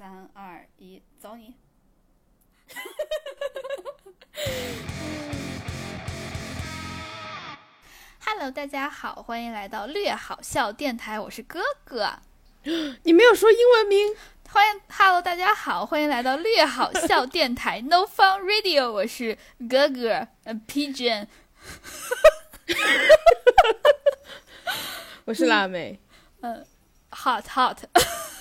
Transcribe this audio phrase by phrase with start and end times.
[0.00, 1.54] 三二一，走你
[8.24, 12.14] ！Hello，大家好，欢迎来到略好笑电台，我是哥哥。
[13.04, 14.16] 你没有说英文名，
[14.48, 19.36] 欢迎，Hello，大家好，欢迎来到略好笑电台 No Fun Radio，我是
[19.68, 21.26] 哥哥，呃，Pigeon，
[25.26, 26.00] 我是辣妹。
[26.40, 26.66] 嗯
[27.10, 27.76] ，Hot Hot，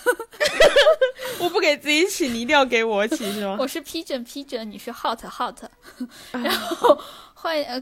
[1.40, 3.58] 我不给自己起，你一定要给我起是吗？
[3.60, 5.64] 我是 Pigeon Pigeon，你是 Hot Hot，
[6.32, 7.02] 然后
[7.34, 7.82] 欢迎呃。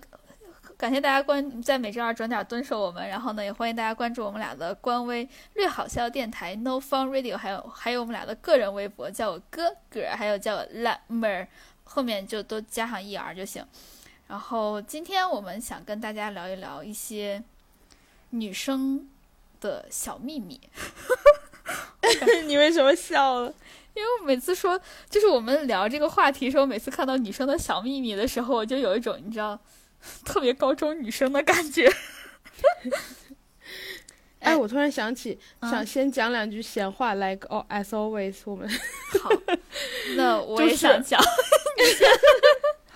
[0.78, 11.48] 感谢大家关在每周二转点蹲守我们，然后呢，也欢迎大家关注我们俩的官微“略好笑电台 ”No Fun Radio，还有还有我们俩的个人微博，叫我哥哥，还有叫我辣妹儿，
[11.84, 13.66] 后面就都加上 er 就行。
[14.28, 17.42] 然后今天我们想跟大家聊一聊一些
[18.30, 19.10] 女生
[19.60, 20.62] 的小秘密。
[22.48, 23.54] 你为什么笑了？
[23.94, 29.60] 因为我每次说，就是我们聊这个话题的时候，每次看到女生的小秘密的时候，我就有一种你知道。
[30.24, 31.92] 特别高中女生的感觉。
[34.40, 39.30] 哎，我突然想起，想先讲两句闲话，like oh as always，我们好。
[40.16, 41.20] 那 我也想讲。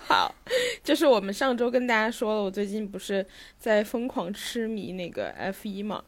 [0.06, 0.32] 好，
[0.84, 3.26] 就是我们上周跟大家说了，我最近不是
[3.58, 6.04] 在疯狂痴迷那个 F 一嘛。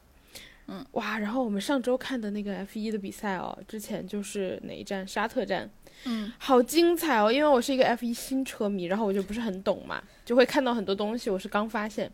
[0.66, 0.84] 嗯。
[0.92, 5.06] 哇，然后我们上周看的那个 F 一的比赛哦，之前就是哪一站？
[5.06, 5.70] 沙特站。
[6.06, 7.32] 嗯，好精彩哦！
[7.32, 11.30] 因为我是一个 F 一新车迷，然后我就不是很懂嘛，就会看到很多东西。
[11.30, 12.10] 我是刚发现，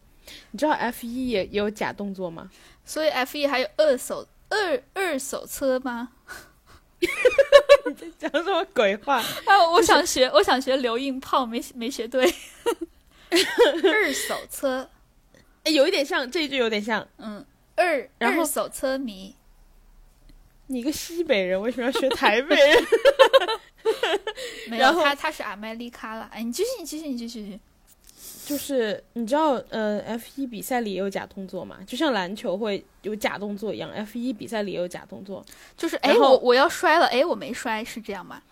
[0.52, 2.50] 你知道 F 一也也有假动作吗？
[2.84, 6.10] 所以 F 一还有二手二二手车吗？
[7.00, 9.70] 你在讲什么鬼话 啊！
[9.72, 12.22] 我想学，我想学留硬炮，没没学对。
[13.30, 14.88] 二手车，
[15.64, 17.06] 哎，有一点像这一句，有点像。
[17.18, 17.44] 嗯，
[17.80, 19.34] 二二手车迷。
[20.66, 22.84] 你个西北人，为什么要学台北人？
[24.70, 26.28] 没有他，他是阿麦丽卡了。
[26.32, 27.58] 哎，你继续，你继续，你继续。
[28.46, 31.78] 就是你知道，呃，F 一比赛里也有假动作嘛？
[31.86, 35.44] 就像篮球会有假动作一样，F 一比赛里也有假动作。
[35.76, 38.42] 就是哎，我我要摔了，哎，我没摔，是这样吗？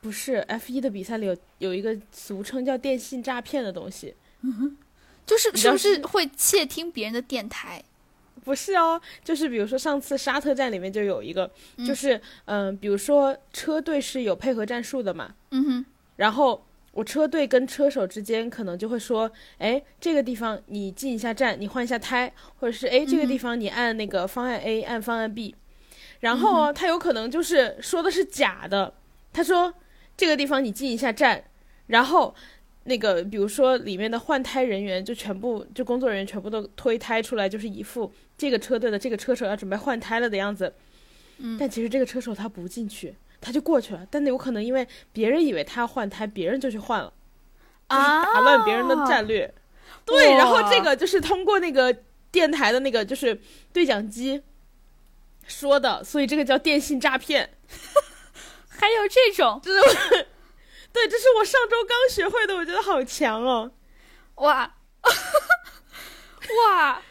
[0.00, 4.14] 不是，F 一的比赛里有有一个俗称叫电信诈骗的东西。
[4.42, 4.76] 嗯，
[5.24, 7.82] 就是是不是会窃听别人的电台？
[8.44, 11.50] 不是哦，就是比如说上次沙特站里面就有一个，
[11.86, 15.84] 就是嗯，比如说车队是有配合战术的嘛，嗯哼，
[16.16, 25.54] 然后我车队跟车手之间可能就会说，哎，这个地方你进一下站，你换一下胎，或者是哎，这个地方你按那个方案 A，按方案 B，
[26.20, 28.92] 然后他有可能就是说的是假的，
[29.32, 29.72] 他说
[30.16, 31.44] 这个地方你进一下站，
[31.86, 32.34] 然后。
[32.86, 40.74] 那个，比如说里面的换胎人员就全部就工作人员全部都推胎出来，就是一副这个车队的这个车手要准备换胎了的样子。
[41.38, 44.06] 嗯，但其实这个车手他不进去，他就过去了。
[44.10, 47.12] 但有可能因为别人以为他要换胎，别人就去换了，
[47.88, 49.52] 啊，打乱别人的战略。
[50.04, 51.96] 对，然后这个就是通过那个
[52.30, 53.40] 电台的那个就是
[53.72, 54.42] 对讲机
[55.46, 57.56] 说的，所以这个叫电信诈骗。
[58.68, 59.80] 还有这种，就是。
[60.94, 63.72] 对，这是我上周刚学会的，我觉得好强哦！
[64.36, 64.76] 哇，
[66.68, 67.02] 哇，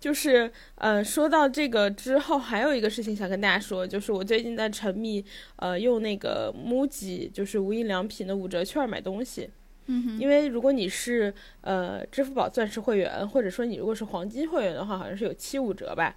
[0.00, 5.22] 就是呃，说到这个之后，还有一个事情想跟大家说，就是我最近在沉迷
[5.56, 9.50] 呃用那个 MUJI，就是无印良品的五折券买东西。
[9.86, 10.18] 嗯哼。
[10.18, 16.16] 因为如果你是呃支付宝钻石会员，或者说你如果是黄金会员的话，好像是有七五折吧。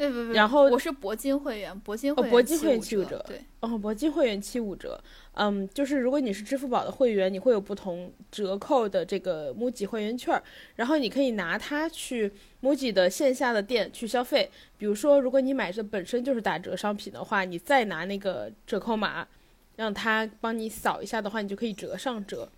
[0.00, 4.98] 对不不，然后我是铂金会员，铂金会员铂金会员七五折，对，哦，铂金会员七五折，
[5.34, 10.42] 嗯，就是如果你是支付宝的会员，你会有不同折扣的这个 MUJI 会员券，
[10.76, 19.28] 然后你可以拿它去 MUJI 的线下的店去消费，比如说如果你买的本身就是打折商品的话，你再拿那个折扣码，
[19.76, 22.48] 让他帮你扫一下的话，你就可以折上折。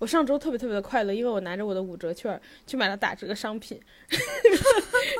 [0.00, 3.78] 我上周特别特别的快乐，因为我拿着我的五折券去买了打折的商品，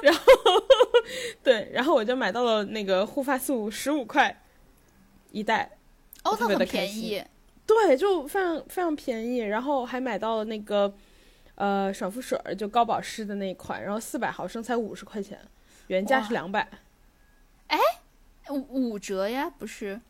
[0.02, 0.22] 然后
[1.42, 4.42] 对，然后我就买到了那个护发素十五块
[5.32, 5.70] 一袋，
[6.24, 7.22] 哦，特别的便宜，
[7.66, 10.90] 对，就非常非常便宜，然后还买到了那个
[11.56, 15.38] 呃爽肤水，就高保湿的那一款，然后四百毫升才五十块钱，
[15.88, 16.66] 原价是两百，
[17.66, 17.78] 哎，
[18.48, 20.00] 五五折呀，不是。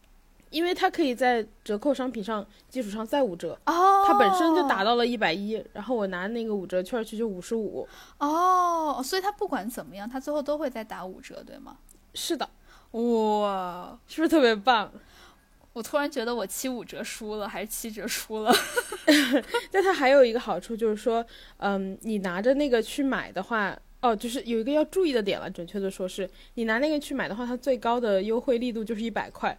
[0.50, 7.86] 因为它可以在折扣商品上基础上再五折，哦，它本身就打到了一百一，然后我拿那个五折券去就五十五，
[8.18, 11.76] 哦，所以它不管怎么样，它最后都会再打五折，对吗？
[12.14, 12.48] 是的，
[12.90, 14.92] 哇，是不是特别棒？
[15.72, 18.52] 我突然觉得我七五折输了，还是七折输了？
[19.70, 21.24] 但它还有一个好处就是说，
[21.58, 29.56] 嗯，你拿着那个去买的话，哦，就是有一个要注意的点了，准确的说是，你拿那个去买的话，它最高的优惠力度就是一百块。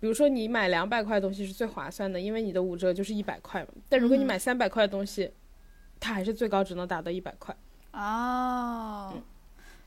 [0.00, 3.68] 比如说你买两百块的东西是最划算的，因为你的五折就是一百块嘛。
[3.88, 5.32] 但如果你买三百块的东西，
[5.98, 7.56] 它还是最高只能打到一百块。
[7.92, 9.12] 哦，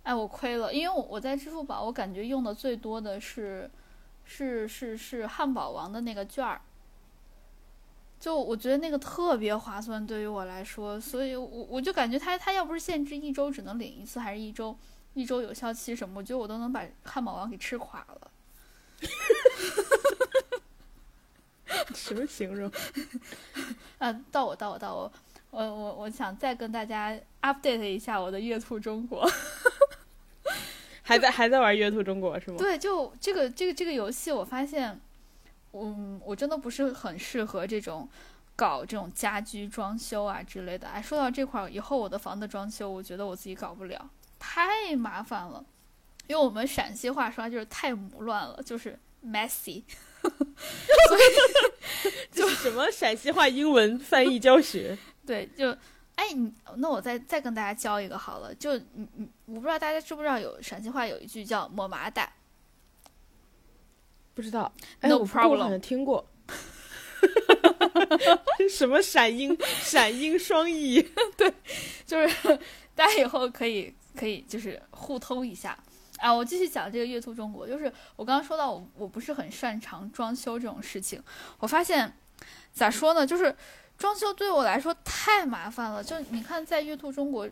[0.03, 3.69] 哎，我亏了，因为我我在支付宝，我感觉用的最多的是
[4.25, 6.59] 是是是汉堡王的那个券儿。
[8.19, 14.77] 就我觉得那个特别划算，对于我来说，所以我我就感觉他他要不是限制一周只能领一次，还是一周
[15.13, 18.31] 一周有效期什么，我觉得我都能把汉堡王给吃垮了。
[21.95, 22.71] 什么形容？
[23.99, 25.11] 啊， 到我到我到我，
[25.51, 29.29] 我我我想再跟大家 update 一下我的月兔中国。
[31.03, 32.57] 还在还在玩月兔中国是吗？
[32.57, 34.99] 对，就这个这个这个游戏，我发现。
[35.73, 38.07] 嗯，我真的不是很适合这种
[38.57, 40.85] 搞这种家居装修啊之类的。
[40.89, 45.63] 哎，说到这块儿，以后我的房子装修，我觉得我自己搞不了，太麻烦了。
[46.31, 49.83] 用我们陕西话说，就是太母乱了，就是 messy。
[50.21, 51.21] 所以
[52.31, 54.97] 就什么陕西话英文翻译教学？
[55.25, 55.71] 对，就
[56.15, 58.53] 哎，你那我再再跟大家教一个好了。
[58.55, 62.31] 就你你，我不知道大家知不知道有陕西话有一句叫“抹麻袋”。
[64.33, 66.25] 不知道，No problem，好像听过。
[68.69, 71.01] 什么闪音闪音双译？
[71.35, 71.51] 对，
[72.05, 72.59] 就是
[72.95, 75.77] 大家以后可以可以就是互通一下。
[76.21, 81.21] 啊，我继续讲这个月兔中国，就是我刚刚说到我我不是很擅长装修这种事情，
[81.59, 82.13] 我发现
[82.71, 83.55] 咋说呢，就是
[83.97, 86.03] 装修对我来说太麻烦了。
[86.03, 87.49] 就你看，在月兔中国。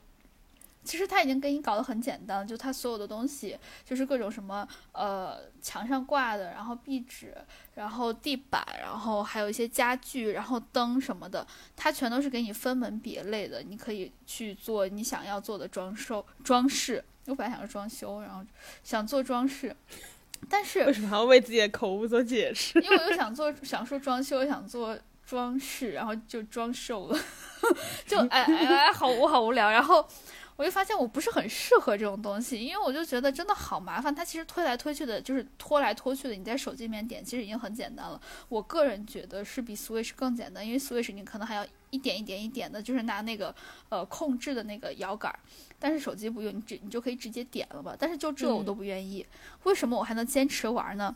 [0.81, 3.56] 其实他已经给你搞得很简单，就他所有的东西，
[3.86, 7.36] 就是各种什么呃墙上挂的，然后壁纸，
[7.75, 11.45] 然后地板，然后还有一些家具，然后灯什么的，
[11.75, 17.04] 它全都是给你分门别类的，你可以去做你想要做的装修装饰。
[17.29, 18.43] 我本来想说装修，然后
[18.83, 19.75] 想做装饰，
[20.49, 22.79] 但是为什么要为自己的口误做解释？
[22.81, 27.19] 因为我又想做 想说装修，想做装饰，然后就装瘦了，
[28.05, 30.07] 就哎哎哎，好无好无聊，然后。
[30.59, 34.13] 我就发现我不是很适合这种东西，因为我就觉得真的好麻烦。
[34.13, 36.35] 它其实推来推去的，就是拖来拖去的。
[36.35, 38.19] 你在手机里面点，其实已经很简单了。
[38.49, 43.53] 我个人觉得是比 Switch 更简单，因为 Switch 你可能还要一点一点一点的，就是拿那个
[43.89, 45.33] 呃控制的那个摇杆。
[45.77, 47.95] 但是手机不用，你直你就可以直接点了吧。
[47.97, 49.25] 但是就这我都不愿意。
[49.63, 51.15] 为什么我还能坚持玩呢？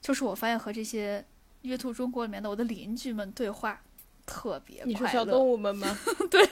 [0.00, 1.24] 就是我发现和这些
[1.62, 3.80] 月兔中国里面的我的邻居们对话。
[4.26, 4.88] 特别快乐。
[4.88, 5.94] 你是小动物们吗？
[6.32, 6.42] 对，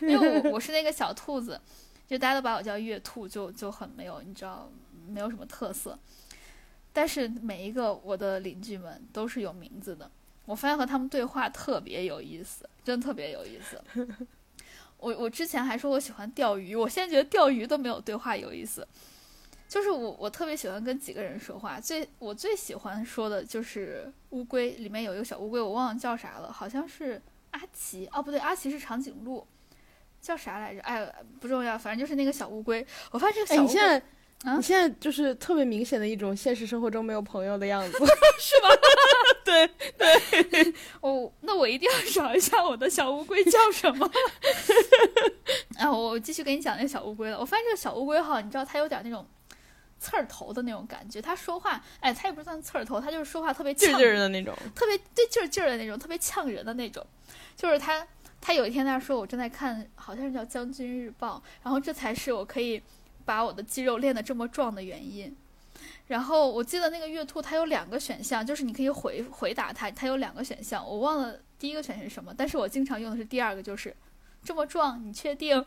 [0.08, 1.60] 因为我我是那个小兔子，
[2.06, 4.72] 就大家都把我叫月兔，就就很没有，你知道，
[5.06, 5.98] 没有什么特色。
[6.94, 10.10] 但是每一个我的邻居们都是有名字的，
[10.44, 13.82] 我发现和他们对话特别有意思，真的特别有意思。
[14.98, 18.86] 我我之前还说我喜欢钓鱼，我现在觉得钓鱼都没有对话有意思。
[19.66, 21.80] 就是我，我特别喜欢跟几个人说话。
[21.80, 27.20] 最我最喜欢说的就是乌龟，里面有一个小乌龟，我忘了叫啥了，好像是
[27.50, 29.44] 阿奇哦，不对，阿奇是长颈鹿，
[30.20, 30.80] 叫啥来着？
[30.82, 32.86] 哎，不重要，反正就是那个小乌龟。
[33.10, 34.02] 我发现这个小乌龟，你
[34.56, 37.98] 你现在就是特别明显的一种现实生活中没有朋友的样子，
[38.38, 38.68] 是吗？
[39.44, 44.10] 对对， 哦，那我一定要找一下我的小乌龟叫什么。
[45.78, 47.38] 啊，我继续给你讲那个小乌龟了。
[47.38, 49.26] 我发现这个小乌龟哈，你知道它有点那种。
[50.00, 57.02] 刺儿头的那种感觉，他说话，哎，它也不算刺儿头，他就是说话特别劲劲儿的那种，特别对劲儿劲儿的那种，特别呛人的那种。
[57.56, 58.06] 就是他，
[58.38, 62.82] 他有一天他说我正在看，好像是叫《将军日报》，然后这才是我可以
[63.24, 65.36] 把我的肌肉练得这么壮的原因。
[66.06, 73.94] 然后我记得那个月兔，它有两个选项，就是你可以回回答它，它有两个选项，我忘了第一个选项是什么，但是我经常用的是第二个，就是
[74.44, 75.56] 这么壮，你确定？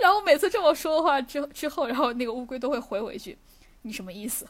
[0.00, 3.36] 然后每次这么说的话之之后，然后那个乌龟都会回我一句，
[3.82, 4.46] 你什么意思？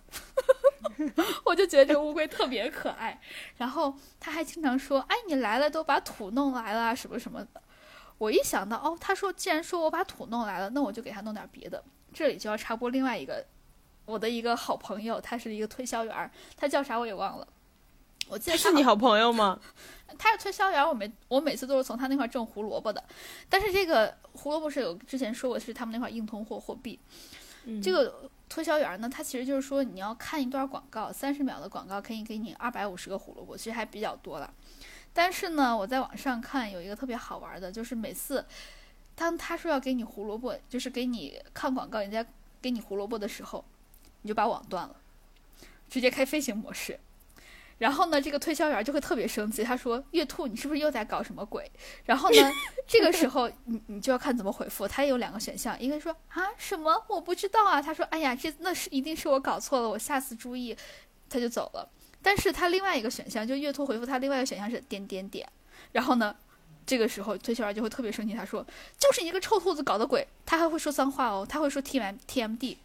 [1.45, 3.21] 我就觉得这个乌龟特别可爱。
[3.57, 7.61] 然后他还经常说：“哎，你来了都把土弄来了什么什么的。”
[8.21, 11.83] 我一想到哦，他说既然说我把土弄来了，那我就给他弄点别的。
[12.13, 13.43] 这里就要插播另外一个
[14.05, 17.49] 我的一个好朋友，他是一个推销员，他叫啥我也忘了。
[18.29, 19.59] 我记得是你好朋友吗？
[20.19, 23.03] 他是推销员，我每我每次都是从他那块挣胡萝卜的。
[23.49, 27.01] 但是这个胡萝卜是有之前说过是他们那块硬通货货币。
[27.83, 34.53] 这个推销员呢，他其实就是说你要看一段广告，三十秒的广告可以给你二百五十个胡萝卜，其实还比较多了。
[35.13, 38.45] 但是呢，我在网上看有一个特别好玩的，就是每次
[39.15, 42.25] 当他说要给你胡萝卜，就是给你看广告，人家
[42.63, 43.65] 给你胡萝卜的时候，
[44.23, 44.97] 你就把网断了，
[45.89, 46.99] 直接开飞行模式。
[47.79, 51.71] 然后呢，这个推销员就会特别生气，他说：“月兔，你是不是又在搞什么鬼？”
[52.05, 52.53] 然后呢，
[52.87, 54.87] 这个时候 你你就要看怎么回复。
[54.87, 57.03] 他也有两个选项，一个说：“啊，什么？
[57.09, 60.77] 我不知道啊。”他说：“哎呀，这那是一定是我搞错了，我下次注意。”
[61.31, 61.89] 他就走了。
[62.23, 65.49] 但是他另外一个选项，就月兔回复他另外一个选项是点点点，
[65.93, 66.35] 然后呢，
[66.87, 68.67] 这个时候推销员就会特别生气，他说
[68.99, 72.79] ：“就是一个臭兔子搞的鬼！”他还会说脏话哦，他会说 T M T M D，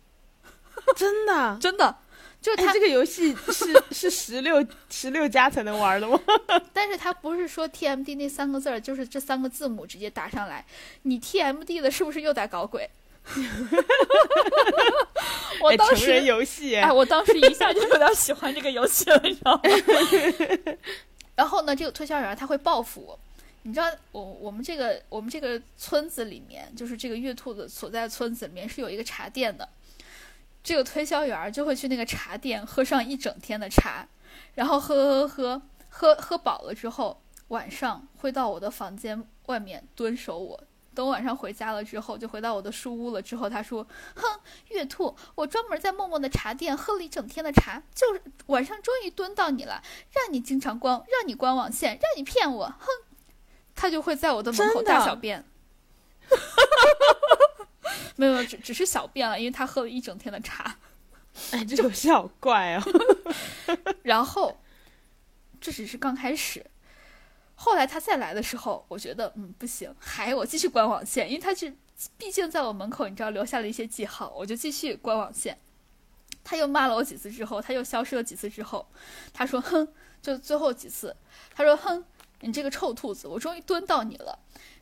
[0.96, 1.98] 真的真的，
[2.42, 6.20] 就是他哎，这个游戏是 是十六十六加才能玩的吗？
[6.72, 10.65] 但是他不是说 T M D 那三个字儿，就是这三个字母直接打上来。
[11.04, 12.89] 你 T M D 的是不是又在搞鬼？
[15.62, 19.62] 我哎，当时，成人游戏，哎，我当时一下就有点喜欢这个游戏了，你知道吗？
[21.36, 23.20] 然后呢，这个推销员他会报复我。
[23.63, 29.67] 你知道，我我们这个我们这个村子里面，就是这个月兔子所在的村子里面是有一个茶店的。
[30.63, 34.08] 这个推销员就会去那个茶店喝上一整天的茶，
[34.53, 40.63] 然后喝喝喝喝喝饱了之后，晚上会到我的房间外面蹲守我。
[40.95, 43.21] 等我晚上回家了之后，就回到我的书屋了。
[43.21, 43.85] 之后他说
[44.15, 52.87] ：“哼，月兔，我专门在默默的茶店喝了一整天的茶，就是晚上终于蹲到你了，让你经常光，让你关网线，让你骗我，哼！”
[53.75, 55.43] 他就会在我的门口大小便。
[58.15, 60.77] 没有，只只是小便了，因为他喝了一整天的茶。
[61.51, 62.83] 哎，这个游戏好怪哦。
[64.01, 64.57] 然后，
[65.59, 66.65] 这只是刚开始。
[67.55, 71.75] 后来他再来的时候，我觉得嗯不行，还我继续关网线，因为他是
[72.17, 75.57] 毕竟在我门口，你知道留下了一些记号，我就继续关网线。
[76.43, 78.88] 他又骂了我几次之后，他又消失了几次之后，
[79.33, 79.88] 他说哼，
[80.21, 81.15] 就最后几次，
[81.55, 82.05] 他说哼，
[82.41, 84.38] 你这个臭兔子，我终于蹲到你了，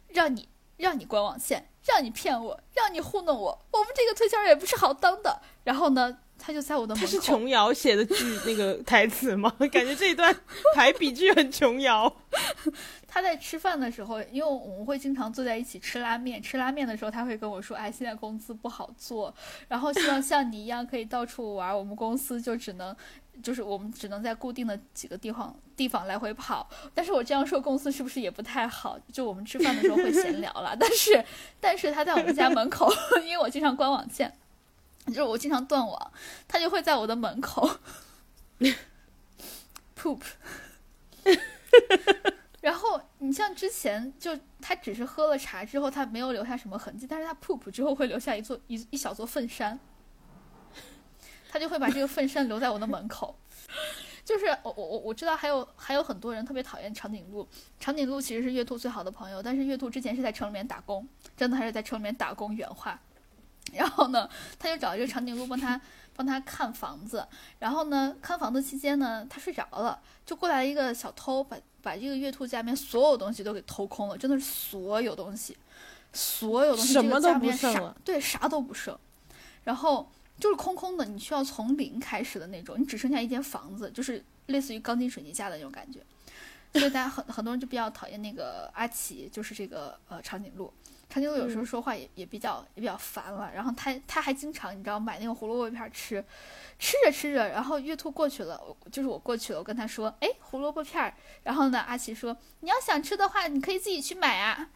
[0.10, 5.42] 让你让你关网线，让你骗我，让你糊弄我，我们这个推销员也不是好当的。
[5.63, 9.50] 然后呢，他就在我的门口，他是琼瑶写的剧 那个台词吗？
[9.72, 10.36] 感觉这一段
[10.76, 12.14] 排比句很琼瑶。
[13.08, 19.34] 他在吃饭的时候，因为我们会经常坐在一起吃拉面，吃拉面的时候他会跟我说：“哎，现在工资不好做，
[19.70, 22.94] 然后希望像你一样可以到处玩，我们公司就只能。”
[23.42, 28.96] 就是我们只能在固定的几个地方地方来回跑，但是我这样说公司是不是也不太好？
[29.12, 31.26] 就我们吃饭的时候会闲聊了， 但是
[31.60, 32.88] 但是他在我们家门口，
[33.26, 34.32] 因为我经常关网线，
[35.08, 36.12] 就是我经常断网，
[36.48, 37.70] 他就会在我的门口
[39.98, 40.22] poop。
[42.62, 49.78] 然后你像之前就他只是喝了茶之后，他没有留下什么痕迹，但是他 poop 之后会留下一座一一小座粪山，
[51.50, 53.38] 他就会把这个粪山留在我的门口。
[54.24, 57.46] 就是我我我我知道还有还有很多人特别讨厌长颈鹿，
[57.78, 61.06] 长颈鹿其实是月兔最好的朋友，但是月兔之前是在城里面打工，
[61.36, 62.98] 真的还是在城里面打工原话。
[63.72, 64.29] 然后呢，
[64.60, 65.79] 他就找一个长颈鹿帮他
[66.15, 67.25] 帮他看房子，
[67.60, 75.58] 然后呢，看房子期间呢，他睡着了，就过来一个小偷，把把这个月兔家里面所有东西都给偷空了，真的是所有东西，
[76.12, 78.96] 所有东西，什么都不剩了对，啥都不剩，
[79.63, 86.00] 然后就是空空的，你需要从零开始的那种，你只剩下一间房子，就是类似于钢筋水泥架的那种感觉。
[86.74, 90.72] 所以大家很很多人就比较讨厌那个阿奇，就是这个呃长颈鹿。
[91.13, 96.25] 长颈鹿有时候说话也也比较也比较烦了，然后他他还经常你知道买那个胡萝卜片吃，
[96.79, 98.60] 吃着吃着，然后月兔过去了，
[98.91, 104.70] 就是我过去了，我跟他说，哎，胡萝卜片儿，然后呢，阿奇说，你要想吃的话，你可以自己去买啊。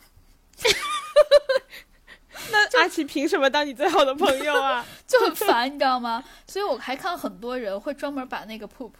[2.51, 4.85] 那阿奇凭什么当你最好的朋友啊？
[5.07, 6.23] 就很烦，你知道吗？
[6.45, 8.91] 所以我还看很多人会专门把那个 poop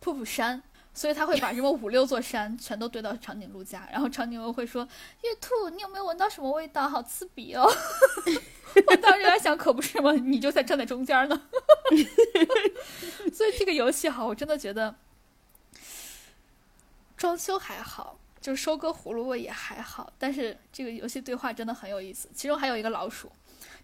[0.00, 0.62] poop 山，
[0.96, 4.82] 所以他会把什么五六座山全都堆到长颈鹿家，然后长颈鹿会说
[5.22, 6.88] ：“月兔，你有没有闻到什么味道？
[6.88, 7.64] 好刺鼻哦！”
[8.86, 10.12] 我当时在想，可不是吗？
[10.12, 11.42] 你就在站在中间呢。
[13.30, 14.94] 所以这个游戏哈，我真的觉得
[17.16, 18.18] 装修还好。
[18.38, 22.28] 就是收割胡萝卜也还好，但是这个游戏对话真的很有意思。
[22.32, 23.32] 其中还有一个老鼠，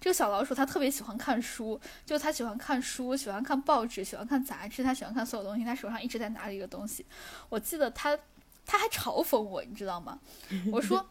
[0.02, 5.64] 这个小老鼠它特别喜欢看书，就它喜欢看书，喜欢看报纸，喜欢看杂志，它喜欢看所有东西。
[5.64, 7.06] 它手上一直在拿着一个东西。
[7.48, 8.18] 我记得它，
[8.66, 10.18] 它还嘲讽我，你知道吗？
[10.72, 11.08] 我说，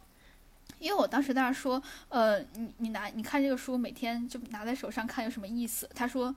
[0.78, 5.88] 因为我当时在那说，呃，你你拿你看这个书，每天就拿在手上看有什么意思？
[5.94, 6.34] 他说，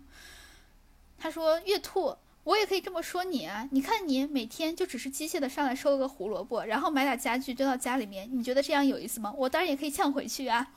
[1.17, 2.15] 他说月兔。
[2.45, 3.67] 我也可以这么说你啊！
[3.71, 9.33] 你看你每天就只是机械的上来收了个胡萝卜，然后买点家具堆到家里面，你觉得这样有意思吗？
[9.35, 10.71] 我当然也可以呛回去啊！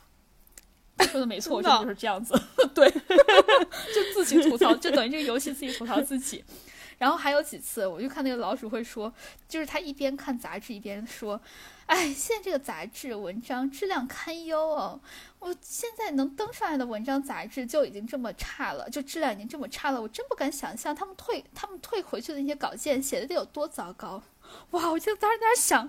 [0.98, 2.34] 他说的没错，我真的就是这样子，
[2.74, 2.90] 对，
[3.94, 6.44] 就自己吐槽，就等于这个游戏自己吐槽自己。
[6.98, 9.12] 然后还有几次，我就看那个老鼠会说，
[9.48, 11.40] 就是他一边看杂志一边说
[11.86, 15.00] ：“哎，现在这个杂志文章质量堪忧哦，
[15.38, 24.20] 我现在能登上来的文章杂志就已经这么差了，就质量已经这么差了，我真不敢想象他们退他们退回去的那些稿件写的得有多糟糕。”
[24.72, 25.88] 哇，我就当时在那想，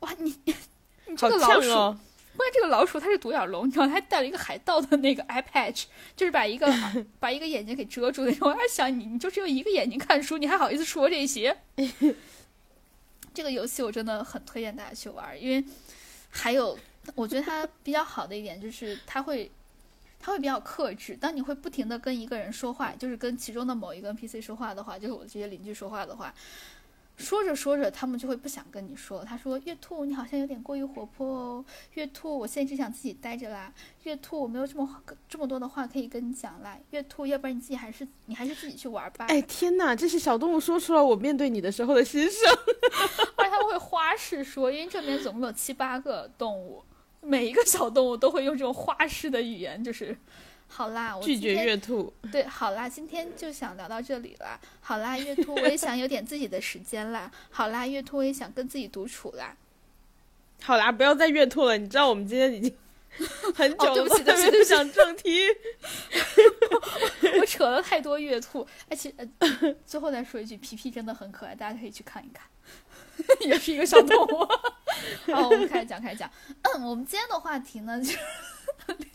[0.00, 0.36] 哇，你
[1.06, 1.98] 你这个老鼠，哦、
[2.38, 5.84] 关键这个老鼠它是独眼龙，你知道，它还带了一个海盗的那个 eye patch，
[6.16, 6.72] 就是把一个
[7.20, 8.34] 把一个眼睛给遮住的。
[8.40, 11.58] 我还想你，你就只有一个眼睛看书，你还好意思说这些？
[13.34, 15.62] 这个游戏我真的很推荐大家去玩，因为
[16.30, 16.78] 还有
[17.14, 19.50] 我觉得它比较好的一点就是它会。
[20.20, 26.34] 他会比较克制，当你会不停的跟一个人说话，就是跟其中的某一个 NPC 说话的话，就是我这些邻居说话的话，
[27.18, 29.24] 说着说着，他们就会不想跟你说。
[29.24, 33.72] 他说：“月兔，你好像有点过于活泼哦。”月兔，我现在只想自己待着啦。
[34.04, 36.78] 月兔，我没有这么这么多的话可以跟你讲啦。
[36.90, 39.26] 月兔，要不然你自己还是你还是自己去玩吧。
[39.26, 42.40] 哎，天哪，这是小动物说出了我面对你的时候的心声。
[43.36, 46.82] 而且他们会花式说，因为这边总共有七八个动物。
[47.20, 50.16] 每一个小动物都会用这种花式的语言，就是
[50.68, 52.12] 好啦，我拒绝月兔。
[52.30, 54.60] 对，好啦，今天就想聊到这里啦。
[54.80, 57.30] 好啦，月兔，我也想有点自己的时间啦。
[57.50, 59.56] 好啦，月兔，我也想跟自己独处啦。
[60.62, 61.76] 好啦，不要再月兔了。
[61.76, 62.76] 你知道我们今天已经
[63.56, 65.46] 很久了，对不起，对不起，讲正题。
[67.40, 68.66] 我扯了太多月兔。
[68.88, 69.12] 而且
[69.84, 72.46] 最后再说一句，皮皮真的很可爱，大家可以去看一看。
[73.46, 74.44] 也是一个小动物。
[75.32, 76.30] 好，我们开始讲，开始讲。
[76.62, 78.12] 嗯，我们今天的话题呢，就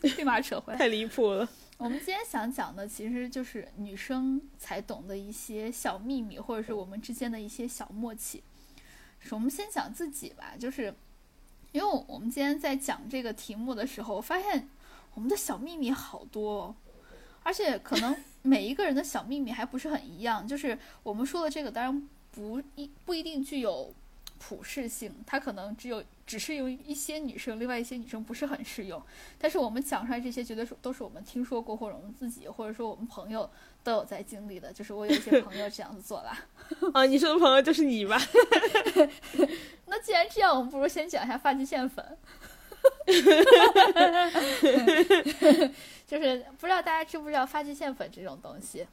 [0.02, 1.48] 立马扯回来，太离谱了。
[1.76, 8.42] 我们今天想讲的，其实就是女生才懂的一些小秘密，或者是我们之间的一些小默契。
[9.30, 10.94] 我们先讲自己吧，就是
[11.72, 14.68] 因为我们今天在讲这个题目的时候，发现
[15.14, 16.74] 我们的小秘密好多，
[17.42, 20.46] 而且可能每一个人的小秘密还不是很一样。
[20.46, 22.08] 就是我们说的这个，当然。
[22.34, 23.94] 不一不一定具有
[24.38, 29.00] 普适性，它可能只有只适用一些女生，另外一些女生不是很适用。
[29.38, 33.48] 但是我们讲出来这些，绝对是都是我们听说过，或者我们自己，或者说我们朋友
[33.84, 34.72] 都有在经历的。
[34.72, 36.44] 就是我有一些朋友这样子做啦。
[36.92, 38.20] 啊，你说的朋友就是你吧？
[39.86, 42.04] 那既然这样，我们不如先讲一下发际线粉。
[46.06, 48.86] 就是不知道大家知不知道发际线粉这种东西？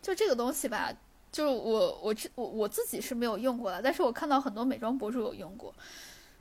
[0.00, 0.90] 就这个东西吧。
[1.30, 5.72] 就是我我我我自己是没有用过的，但是我看到很多美妆博主有用过。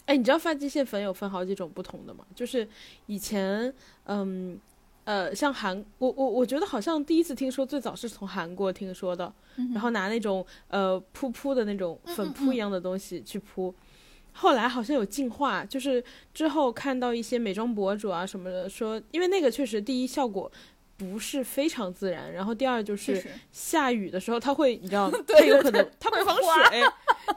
[0.06, 2.26] 哎，你知道发际线粉有分好几种不同的吗？
[2.34, 2.66] 就是
[3.08, 3.74] 以前，
[4.06, 4.58] 嗯，
[5.04, 9.34] 呃，像韩，我我我觉得好像第一次听说，最早是从韩国听说的，
[9.74, 13.76] 然后拿那种呃扑扑的那种粉扑一样的东西去扑，
[14.32, 16.02] 后来好像有进化，就是
[16.34, 20.50] 之后看到一些美妆博主啊什么的说，因为那个确实第一效果。
[20.98, 26.80] 不是非常自然，然后第二就是下雨的时候，它会，你知道， 它有可能它会防水，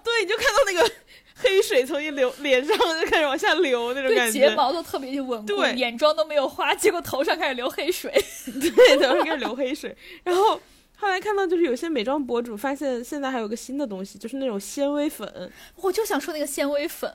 [0.02, 0.90] 对，你就看到那个
[1.36, 8.10] 黑水从一流 脸上就开始往下流那种感觉，睫毛都特别稳固，对，眼妆都没有花，结果头上开始流黑水，
[8.58, 9.94] 对，头上开始流黑水。
[10.24, 10.58] 然后
[10.96, 17.12] 后来看到就是有些美妆博主发现现在还有个新的东西，就是那种纤维粉，我就想说那个纤维粉。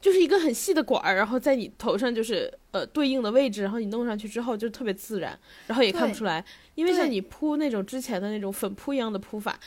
[0.00, 6.44] 就是一个很细的管儿，然后在你头上就是呃对应的位置，然后你弄上去之后就特别自然，然后也看不出来。
[6.76, 9.58] 因为像你铺那种之前的那种粉扑一样的铺法，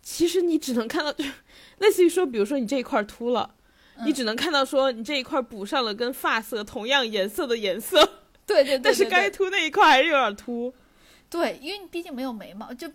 [0.00, 1.24] 其实你只能看到，就
[1.78, 3.54] 类似于说，比如说你这一块秃了，
[4.06, 7.98] 你只能看到说你这一块补上了跟发色同样颜色的颜色。
[8.46, 8.80] 对对对。
[8.80, 10.72] 但是该秃那一块还是有点秃。
[11.28, 12.88] 对，因为你毕竟没有眉毛，就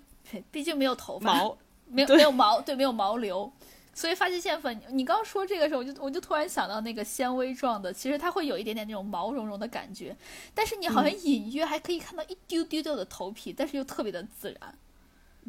[0.50, 3.52] 毕竟没有头发，毛没有没有毛，对，没有毛流。
[3.92, 10.16] 所以发际线粉，你刚说这个时候，我就我就突然想到那个纤维状的，其实它会有一点点那种毛茸茸的感觉，
[10.54, 14.78] 但是你好像隐约还可以看到一丢丢丢的头皮，但是又特别的自然。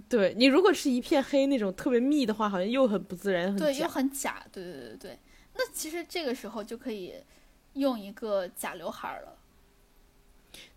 [0.08, 4.42] 对你如果是一片黑那种特别密的话，好像又很不自然，很对，又很假。
[4.50, 5.18] 对对对对，
[5.54, 7.14] 那其实这个时候就可以
[7.74, 9.36] 用一个假刘海了。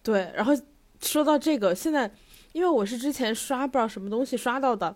[0.03, 0.53] 对，然后
[1.01, 2.11] 说到这个，现在
[2.51, 4.95] 因为我是之前刷不知道什么东西刷到的，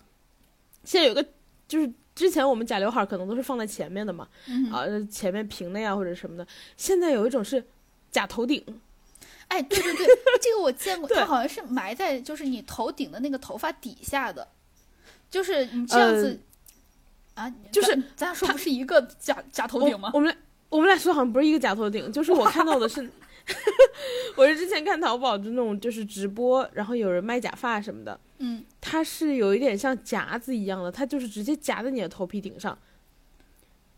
[0.83, 1.25] 现在有个
[1.67, 1.91] 就是。
[2.17, 4.27] 之前我们假刘海可能都是放在前面的嘛，
[4.73, 6.45] 啊，前面平的呀或者什么的。
[6.75, 7.63] 现在有一种是
[8.09, 8.59] 假头顶，
[9.49, 10.07] 哎，对对对，
[10.41, 14.47] 这个我见过，它好像是埋在就是你头顶的那个头发底下的，
[15.29, 16.39] 就是你这样子
[17.35, 20.09] 啊，就是咱俩说不是一个假假头顶吗？
[20.15, 20.35] 我们
[20.69, 23.07] 我们俩说好像不是一个假头顶，就是我看到的是。
[24.35, 28.19] 我是之前看淘宝的那种，就是直播，然后有人卖假发什么的。
[28.39, 32.77] 嗯，它是有一点像夹子一样的，它就是直接夹在你的头皮顶上，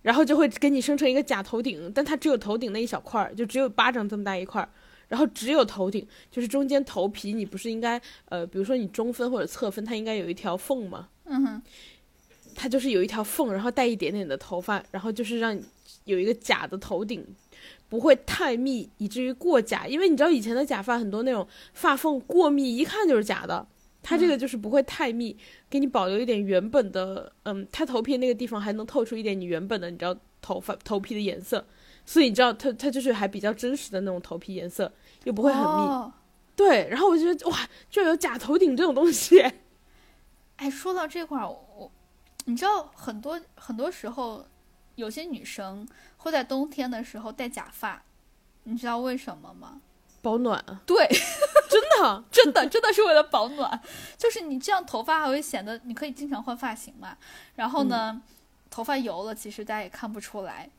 [0.02, 4.70] 然后就会给你生成一个假头顶，但它只有头顶那一小块儿，就只有巴掌这么大一块儿，
[5.10, 11.10] 然后只有头顶，就是中间头皮你不是应该呃，比如说你中分或者侧分，它应该有一条缝吗？
[11.26, 11.62] 嗯哼，
[12.56, 15.62] 它就是有一条缝，然后带一点点的头发，然后就是让你
[16.10, 17.26] 有一个假的头顶。
[17.90, 23.66] 不会太密，以至于过假，因为你知道以前的假发很多那种发缝过密，一看就是假的。
[24.04, 25.36] 它这个就是不会太密，
[25.72, 31.66] 给你保留一点原本的，嗯，它头皮那个地方还能透出一点你原本的，你知道头发头皮的颜色，
[32.06, 34.92] 所以你知道它它就是还比较真实的那种头皮颜色，
[35.24, 35.68] 又不会很密。
[35.68, 36.14] 哦
[36.56, 39.42] 对，然后我就觉得哇，居然有假头顶这种东西。
[40.58, 41.92] 哎，说到这块儿，我
[42.46, 44.46] 你知道很多很多时候，
[45.00, 48.04] 有些女生会在冬天的时候戴假发，
[48.64, 49.82] 你知道为什么吗？
[50.22, 51.08] 保暖啊，对，
[51.70, 52.24] 真的。
[52.32, 53.82] 真的真的是为了保暖，
[54.18, 57.18] 就是你这样头发还会显得你可以经常换发型嘛。
[57.56, 58.22] 然后呢，
[58.70, 60.70] 头发油了，其实大家也看不出来。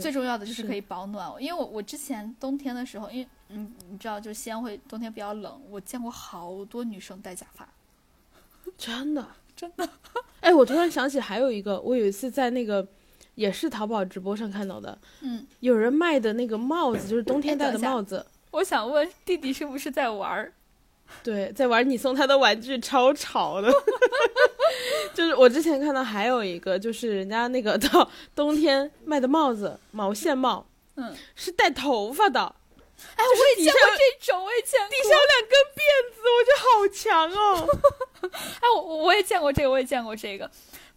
[0.00, 7.68] 最重要的就是是可以保暖，因为我我之前冬天的时候，因为嗯你知道，就西安会冬天比较冷，我见过好多女生戴假发，
[8.78, 9.86] 真的， 真的。
[10.40, 12.86] 哎，我突然想起还有一个，我有一次在那个
[13.34, 18.24] 也是淘宝直播上看到的，嗯，有人卖的那个帽子，就是冬天戴的帽子。
[18.50, 20.52] 我想问弟弟是不是在玩儿？
[21.22, 23.72] 对，在玩你送他的玩具，超潮的。
[25.14, 30.66] 就是我之前看到还有一个，就是人家那个到 冬天卖的帽子，毛线帽，
[30.96, 34.88] 嗯，是戴头发的，哎，我也见过这种，我也见过。
[34.88, 35.80] 底下有两根辫
[36.14, 37.40] 子，我觉得好强哦。
[38.60, 40.50] 哎，我我也见过这个，我也见过这个。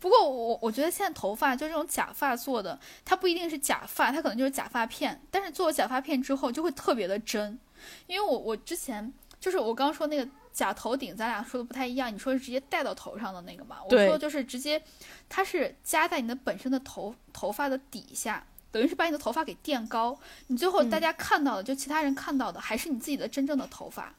[0.05, 5.19] 不过我我觉得现在头发就这种假发做的，它不一定是假发，它可能就是假发片。
[5.31, 7.57] 但是做了假发片之后就会特别的真，
[8.05, 12.13] 因为我我之前就是我刚说那个假头顶，咱俩说的不太一样。
[12.13, 13.77] 你说是直接戴到头上的那个嘛？
[13.83, 14.79] 我说就是直接，
[15.27, 18.45] 它是夹在你的本身的头头发的底下。
[18.71, 24.13] 等于是把你的头发给垫高，你最后大家看到的，就其他人看到的，还是你自己的真正的头发。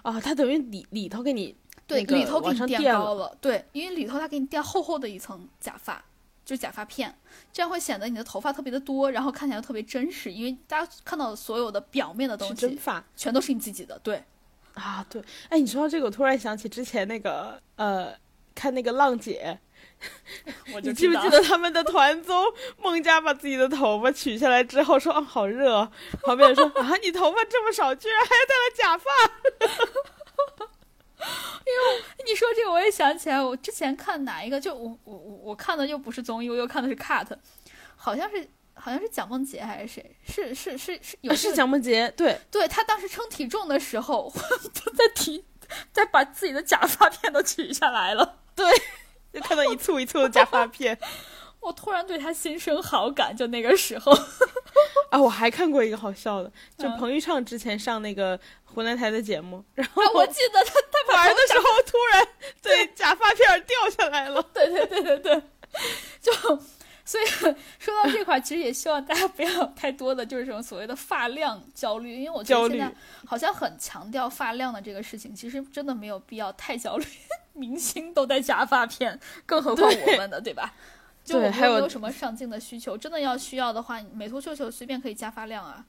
[0.00, 1.54] 啊，它等于里里头给你
[1.86, 6.04] 对，那个里头给你垫高了，对，因为里头它给你垫厚厚的一层假发，
[6.44, 7.16] 就是假发片，
[7.52, 14.24] 这样会显得你的头发特别的多，然后看起来特别真实，因为大家看到的所有的表面的东西是真发全都是你自己的，对，
[14.74, 15.06] 啊。
[15.08, 18.12] 对，哎，你说到这个，我突然想起之前那个呃，
[18.54, 19.58] 看那个浪姐，
[20.74, 22.44] 我你记不记得他们的团综？
[22.82, 25.90] 孟佳把自己的头发取下来之后说：“啊，好热哦。”
[26.22, 29.10] 旁边人说：“啊，你头发这么少，居然还戴了假发。
[32.26, 37.26] 你说这个我也想起来，我之前看哪一个，就我我我我看的又不是综艺，我又看的是 cut，
[37.96, 44.32] 好像是好像是蒋梦婕还是谁，是是是是有啊”是这个蒋梦婕，对，对她当时称体重的时候，
[44.96, 45.44] 在提
[45.92, 48.40] 在把自己的假发片都取下来了。
[48.54, 48.66] 对
[49.32, 50.98] 就看到一簇一簇的假发片
[51.60, 54.12] 我突然对她心生好感，就那个时候。
[55.10, 55.20] 啊！
[55.20, 62.28] 我还看过一个好笑的，就嗯彭昱畅之前上那个湖南台的节目，然后啊，我记得他他玩的时候突然
[62.62, 64.42] 对假发片掉下来了。
[64.52, 65.42] 对对对对对，
[66.20, 66.32] 就
[67.04, 67.24] 所以
[67.78, 72.92] 说到这块，其实也希望大家不要太多的就是这种所谓的发量焦虑，因为我觉得现在
[73.24, 77.04] 好像很强调发量的这个事情，其实真的没有必要太焦虑。
[77.54, 80.74] 明星都戴假发片，更何况我们的，对吧？
[81.26, 85.84] 就我们对还有没有什么上镜的需求，真的要需要的话，美图秀秀随便可以加发量啊。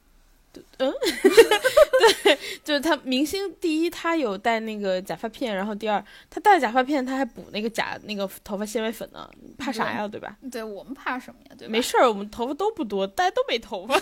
[0.80, 0.92] 嗯，
[2.24, 10.08] 对就是他明星第一，他有戴那个假发片，然后第二，他戴假发片，他还补那个假那个头发纤维粉呢，怕啥呀？
[10.08, 10.36] 对吧？
[10.52, 11.56] 对我们怕什么呀？
[11.56, 11.72] 对吧？
[11.72, 14.02] 没事儿，我们头发都不多，大家都没头发。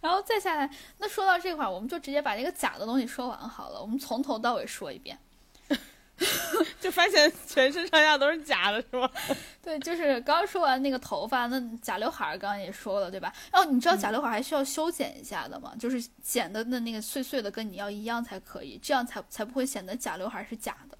[0.00, 5.18] 然后再下来，那说到这块儿，我们就直接把这个假的东西说完好了，我们从头到尾说一遍。
[6.80, 9.10] 就发现全身上下都是假的，是吗？
[9.62, 13.32] 对，就是刚刚说完那个头发，那假刘海儿刚刚也说了，对吧？
[13.52, 15.72] 哦，你知道假刘海儿还需要修剪一下的吗？
[15.78, 20.96] 就是剪的那那个碎碎的，跟你要一样才可以，这样才才不会显得假刘海儿是假的。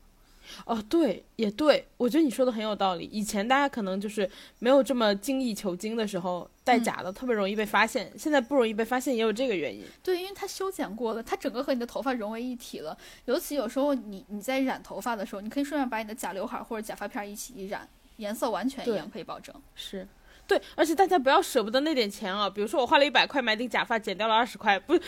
[0.66, 3.08] 哦，对，也对，我觉得你说的很有道理。
[3.12, 9.84] 以前大家可能就是没有这么精益求精的时候，戴假的特别容易被发现，现在不容易被发现，也有这个原因。
[10.02, 12.96] 对，因为它修剪过了，它整个和你的头发融为一体了。
[13.26, 19.54] 尤其有时候你你在染头发的时候，你可以顺便把你的假刘海或者假发片一起一染，颜色完全一样，可以保证。
[19.74, 20.06] 是。
[20.46, 22.50] 对，而且大家不要舍不得那点钱啊！
[22.50, 24.92] 比如说我花了一百块买顶假发，减掉了二十块，不，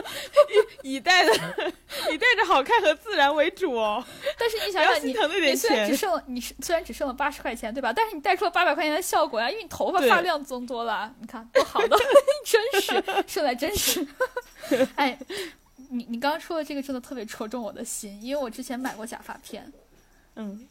[0.82, 1.32] 以以戴的
[2.12, 4.04] 以戴着好看和自然为主哦。
[4.38, 5.14] 但是你想想，你
[5.50, 5.56] 你。
[5.56, 7.92] 虽然只剩了你是虽然只剩了八十块钱，对吧？
[7.92, 11.96] 但是你带出了八百块钱的效果呀，因为你头发发量增多了，你看多好的，
[12.44, 14.06] 真实，说来真实。
[14.96, 15.18] 哎，
[15.90, 19.70] 你你刚刚说的这个真的特别戳中我的心，因为我之前买过假发片，
[20.36, 20.66] 嗯，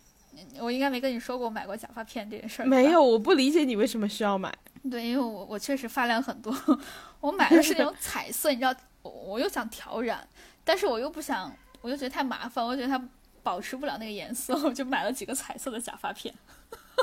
[0.59, 4.53] 我应该没跟你说过我买过假发片这件事儿，没有，我不理解你为什么需要买。
[4.89, 6.53] 对，因为我我确实发量很多，
[7.21, 10.27] 我买的是那种彩色，你知道，我我又想调染，
[10.63, 13.03] 但是我又不想，我又觉得太麻烦，我觉得它
[13.43, 16.33] 保持不了那个颜色，我就买了几个彩色的假发片。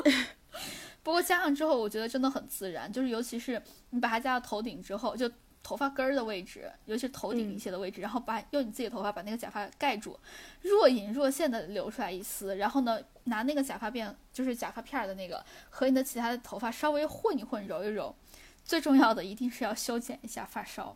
[1.03, 5.29] 不过加上之后，我觉得真的很自然，就是尤其是你把它加到头顶之后，就
[5.61, 10.17] 头发根儿的位置，尤其是头顶一些的位置，然后把用你自己的头发把那个假发盖住，
[10.61, 18.15] 若隐若现的留出来一丝，然后呢，拿那个假发片，就是假发片儿的那个，和你的其他的头发稍微混一混，揉一揉。
[18.63, 20.95] 最重要的一定是要修剪一下发梢，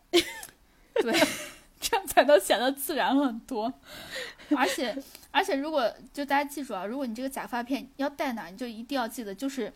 [1.01, 1.27] 对，
[1.79, 3.73] 这样才能显得自然很多。
[4.55, 4.95] 而且，
[5.31, 9.73] 而且如果就大家记住啊，如果你这个假发片要戴哪，你就一定要记得就是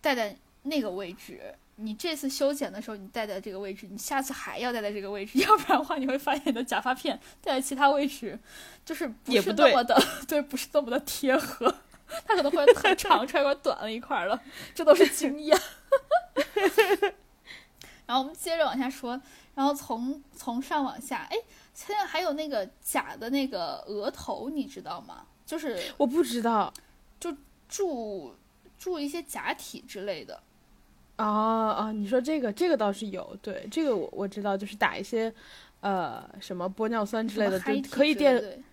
[0.00, 1.54] 戴在那个位置。
[1.76, 8.38] 你这次修剪的时候，你戴在这个位置，你下次还要戴在这个位置， 要不然的话，你会发现你的假发片戴在其他位置，
[8.84, 11.74] 就是不是那么的， 对，不是那么的贴合，
[12.26, 14.40] 它可能会很长出来，或短了一块了，
[14.72, 15.58] 这都是经验。
[18.06, 19.20] 然后我们接着往下说，
[19.54, 21.36] 然后从从上往下，哎，
[21.72, 25.26] 现在还有那个假的那个额头，你知道吗？
[25.46, 26.72] 就是我不知道，
[27.20, 27.34] 就
[27.68, 28.34] 注
[28.78, 30.42] 注一些假体之类的。
[31.16, 31.26] 啊
[31.70, 31.92] 啊！
[31.92, 35.32] 你说这个，这个倒是有，对，这个我我知道，就是打一些，
[35.80, 38.64] 呃，什么玻尿酸之类的，就可以垫。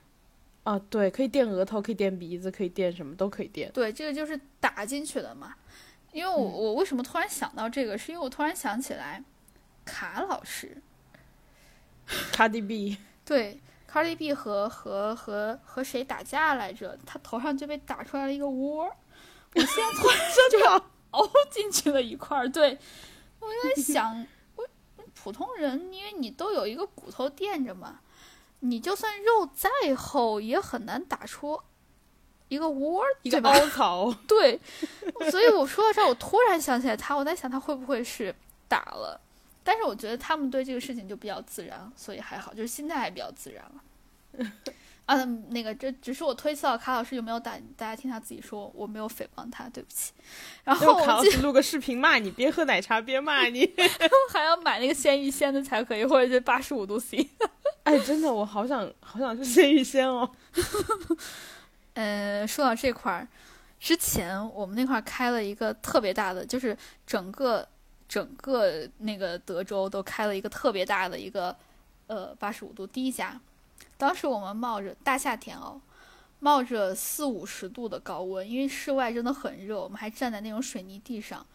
[0.64, 3.72] 啊，对，可以垫额头，可以垫鼻子，可以垫什么都可以垫。
[3.72, 5.56] 对，这个就是打进去的嘛。
[6.12, 9.24] 因为我我为什么突然想到这个，是因为我突然想起来，
[9.86, 10.82] 卡老师
[12.34, 13.60] ，Cardi B，对
[13.92, 16.98] ，Cardi B 和和和和谁打架来着？
[17.06, 18.86] 他头上就被打出来了一个窝。
[19.54, 20.18] 我现在突然
[20.52, 20.84] 就要。
[21.12, 22.80] 凹进去了一块儿，对
[23.42, 24.66] 我在想， 我
[25.14, 28.00] 普通人，因为你都有一个骨头垫着嘛，
[28.62, 31.62] 你就算肉再厚，也很难打出
[32.48, 34.14] 一个窝，一个凹槽。
[34.26, 34.58] 对，
[35.30, 38.34] 所以我说到这儿，我突然想起来他，我在想他会不会是
[38.70, 39.20] 打了，
[39.64, 44.50] 但是我觉得他们对这个事情就比较自然，所以还好，就是心态还比较自然了。
[45.08, 47.58] 啊，那个，这只是我推测，卡老师有没有打？
[47.76, 50.14] 大家听他自己说，我没有诽谤他，对不起。
[50.64, 53.70] 然后卡老师录个视频骂你，边喝奶茶边骂你，
[54.32, 57.28] 还要买那个鲜芋仙的才可以，或者是八十五度 C。
[57.84, 60.32] 哎，真的，我好想好想吃鲜芋仙哦。
[61.96, 63.28] 呃，说到这块儿，
[63.80, 67.68] 之前我们那块儿开了一个特别大的，就是整个
[68.12, 71.56] 整个那个德州都开了一个特别大的一个
[72.08, 73.40] 呃八十五度低加。
[73.98, 75.80] 当时我们冒着大夏天哦，
[76.42, 81.48] 冒着四五十度的高温，因为室外真的很热，我们还站在那种水泥地上，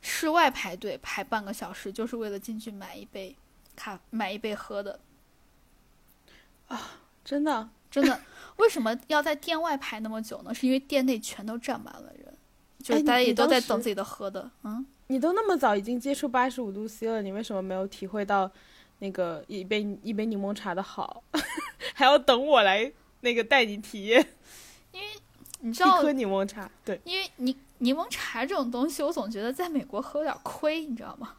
[0.00, 3.36] 室外排队排半个小时，就是为了进去买一杯
[3.76, 4.98] 咖，买一杯喝的。
[6.68, 8.18] 啊，真的，真的，
[8.56, 10.54] 为什么要在店外排那么久呢？
[10.54, 12.34] 是因为店内全都站满了人，
[12.82, 14.50] 就是大家也都在等自己的喝的。
[14.62, 18.50] 嗯，你都那么早已经接触八十五度 C 了，你为什么没有体会到？
[19.02, 21.24] 那个一杯一杯柠檬茶的好，
[21.94, 24.20] 还要等我来那个带你体验，
[24.92, 25.06] 因为
[25.60, 31.34] 你知道一颗柠檬茶，对，因为柠柠檬茶这种东西，我总觉得在美国喝有点亏，你知道吗？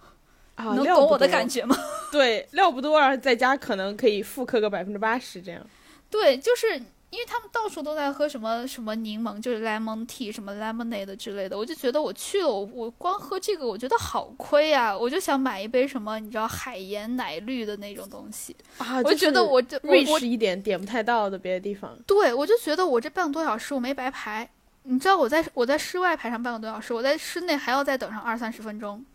[0.56, 1.78] 啊，能懂我的感觉吗？
[2.12, 5.64] 对，料不多，啊，在家可能可以复刻个百分之八十这样。
[6.10, 6.82] 对，就是。
[7.12, 14.98] 因为他们到处都在喝什么什么柠檬，就是 lemon tea，什么 lemonade 之类的，我就觉得我去了，我我光喝这个，我觉得好亏啊！
[14.98, 21.98] 我就想买一杯什么，你知道海盐奶绿的那种东西啊，我觉得我这瑞士一点点不太到的别的地方。
[22.08, 24.50] 对，我就觉得我这半个多小时我没白排。
[24.84, 29.06] 你知道我在我在室外排上半个多小时，我在室内还要再等上二三十分钟，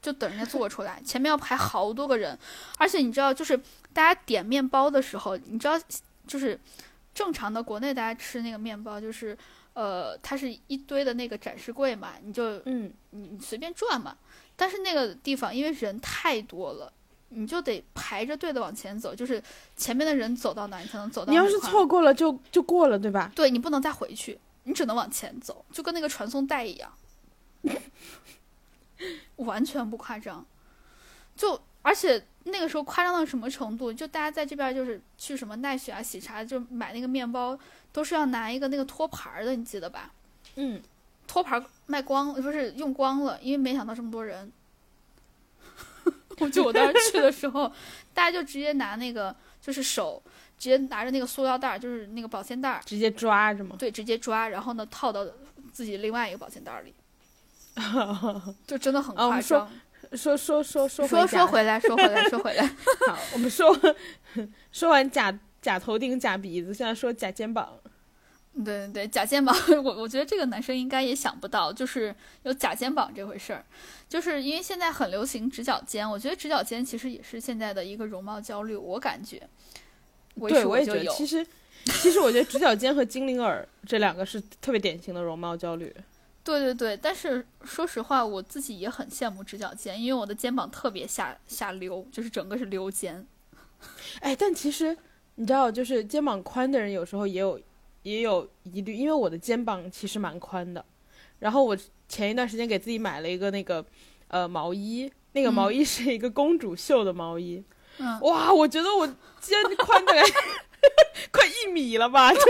[0.00, 2.38] 就等人家做出来，前面要排好多个人，
[2.78, 3.54] 而且你知道，就是
[3.92, 5.78] 大家点面包的时候，你知道，
[6.26, 6.58] 就是。
[7.18, 9.36] 正常的国内大家吃那个面包就是，
[9.72, 14.16] 呃，它是一堆的那个展示柜嘛，你就嗯，你随便转嘛。
[14.54, 16.92] 但是那个地方因为人太多了，
[17.30, 19.42] 你就得排着队的往前走，就是
[19.74, 21.32] 前面的人走到哪，你才能走到。
[21.32, 23.32] 你要是错过了就就过了，对吧？
[23.34, 26.92] 对你不能再回去，你只能往前走，就跟那个传送带一样，
[29.34, 30.46] 完全不夸张，
[31.34, 31.60] 就。
[31.82, 33.92] 而且那个时候夸张到什么程度？
[33.92, 37.58] 就大家在这边就是去什么奈雪啊、喜茶，就买那个面包，
[37.92, 40.10] 都是要拿一个那个托盘的，你记得吧？
[40.56, 40.82] 嗯，
[41.26, 44.52] 托盘卖光，不是用光了，因为没想到这么多人。
[46.52, 47.72] 就我当时去的时候，
[48.14, 50.22] 大家就直接拿那个，就是手
[50.58, 53.74] 直接拿着那个塑料袋，就是那个保鲜袋，直接抓是吗？
[53.78, 55.26] 对，直接抓，然后呢套到
[55.72, 56.94] 自己另外一个保鲜袋里，
[58.66, 59.68] 就真的很夸张。
[60.12, 62.66] 说说说说说 说回来，说回来，说回来。
[63.06, 63.78] 好，我们说
[64.72, 67.78] 说完假假头顶、假鼻子，现在说假肩膀。
[68.64, 73.64] 对对对，假肩膀， 我我觉得这个男生应该也想不到，就是有假肩膀这回事儿。
[74.08, 78.74] 就是因为现在很流行直角肩，我觉得直角肩其实也是现在的一个容貌焦虑。
[78.74, 79.40] 我感觉，
[80.48, 81.46] 对，我也觉得，其实
[81.84, 85.94] 其实我觉得直角肩和精灵耳这两个是特别典型的容貌焦虑。
[86.48, 93.26] 对对对，但是说实话，我自己也很羡慕直角肩，因为我的肩膀特别下下溜，就是整个是溜肩。
[94.20, 94.96] 哎，但其实
[95.34, 97.60] 你知道，就是肩膀宽的人有时候也有
[98.02, 100.82] 也有疑虑，因为我的肩膀其实蛮宽的。
[101.40, 101.76] 然后我
[102.08, 103.84] 前一段时间给自己买了一个那个
[104.28, 107.62] 呃毛衣，那个毛衣是一个公主袖的毛衣。
[107.98, 109.06] 嗯，哇，我觉得我
[109.40, 110.12] 肩宽的
[111.30, 112.40] 快一米了吧，超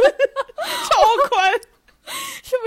[1.28, 1.67] 宽，是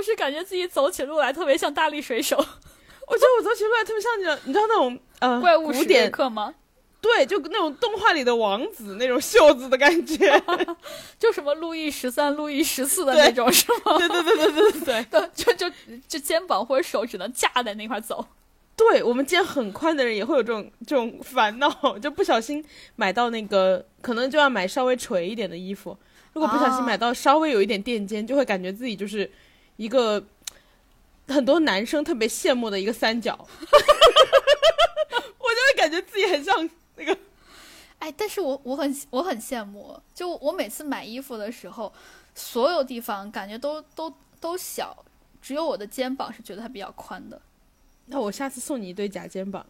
[0.01, 2.35] 不是感觉自己走起路来特别像大力水手？
[3.07, 6.55] 我觉得我走起路来特别像那种，你知道那种呃怪物史典克吗？
[6.99, 10.41] 对，就那种动画里的王子那种袖子的感觉，
[11.19, 13.97] 就什么路易十三、路易十四的那种，是吗？
[13.99, 15.75] 对对对对对对对，就就
[16.07, 18.25] 就肩膀或者手只能架在那块走。
[18.75, 25.95] 对我们肩很宽的人也会有这种这种烦恼，就不小心买到那个，可能就要买稍微垂一点的衣服。
[26.33, 29.29] 如果不小心买到稍微有一点垫肩，就会感觉自己就是
[29.82, 30.24] 一个
[31.28, 33.34] 很多男生特别羡慕的一个三角。
[35.39, 36.70] 我就会感觉自己很像。
[36.96, 37.17] 那个，
[37.98, 41.91] 哎，但是我我很我很羡慕，就我每次买衣服的时候，
[42.36, 44.96] 所有地方感觉都都都小，
[45.41, 47.41] 只有我的肩膀是觉得它比较宽的。
[48.06, 49.65] 那我下次送你一对假肩膀。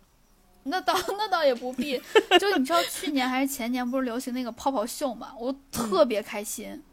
[0.63, 1.97] 那倒 那倒也不必。
[2.37, 5.33] 就你知道去年还是前年不是流行那个泡泡袖嘛？
[5.39, 6.83] 我特别开心，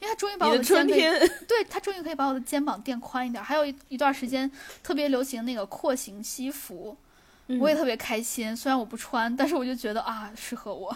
[0.00, 3.42] 因为它终于把我的春天，对它终于可以把我的肩膀垫宽一点。
[3.42, 4.50] 还有一一段时间
[4.82, 6.96] 特别流行那个廓形西服。
[7.58, 10.94] 我也特别开心，虽然我不穿，但是我就觉得啊，适合我。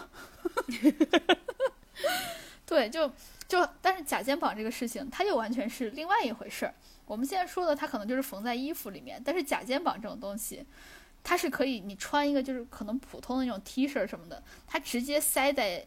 [2.66, 3.10] 对，就
[3.48, 6.74] 就，但是假肩膀这个事情，它又完全是另外一回事儿。
[7.06, 10.62] 我们现在说的，它可能就是缝在衣服里面，但是假肩膀这种东西，
[11.24, 15.86] 它是可以你穿一个就是可能普通的那种 T 恤什么的，它直接塞在，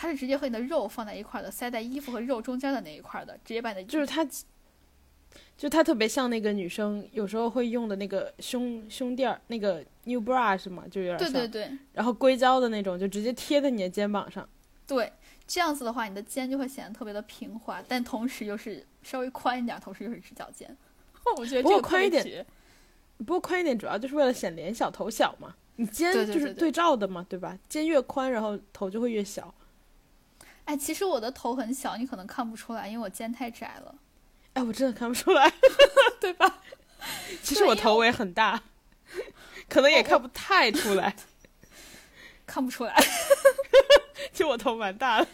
[0.00, 4.24] 它是直接和你的肉放在一块的，塞在衣服和肉中间的那一块的，直接把你的就是它。
[5.56, 10.84] 就它特别像那个女生有时候会用的那个胸胸垫儿，那个 new bra 是吗？
[10.88, 11.32] 就有点像。
[11.32, 11.78] 对对对。
[11.92, 14.48] 然后硅胶的那种，就直接贴在你的肩膀上。
[14.86, 15.12] 对，
[15.48, 20.74] 这样子的话，你的肩就会显得特别的平滑，但同时又是稍微宽一点，同时又是直角肩。
[21.36, 22.46] 我觉得这个宽一点，
[23.18, 25.56] 不过宽一点主要就是为了显脸小头小嘛。
[25.74, 27.58] 你肩就是对照的嘛，对吧？
[27.68, 29.52] 肩越宽，然后头就会越小。
[30.68, 33.94] 哎，其实我的头很小，你可能看不出来，因为我肩太窄了。
[34.52, 35.50] 哎，我真的看不出来，
[36.20, 36.58] 对吧？
[37.42, 38.62] 其实我头也很大，
[39.66, 41.16] 可能也看不太出来，
[42.44, 42.94] 看不出来。
[44.30, 45.28] 其实我头蛮大的，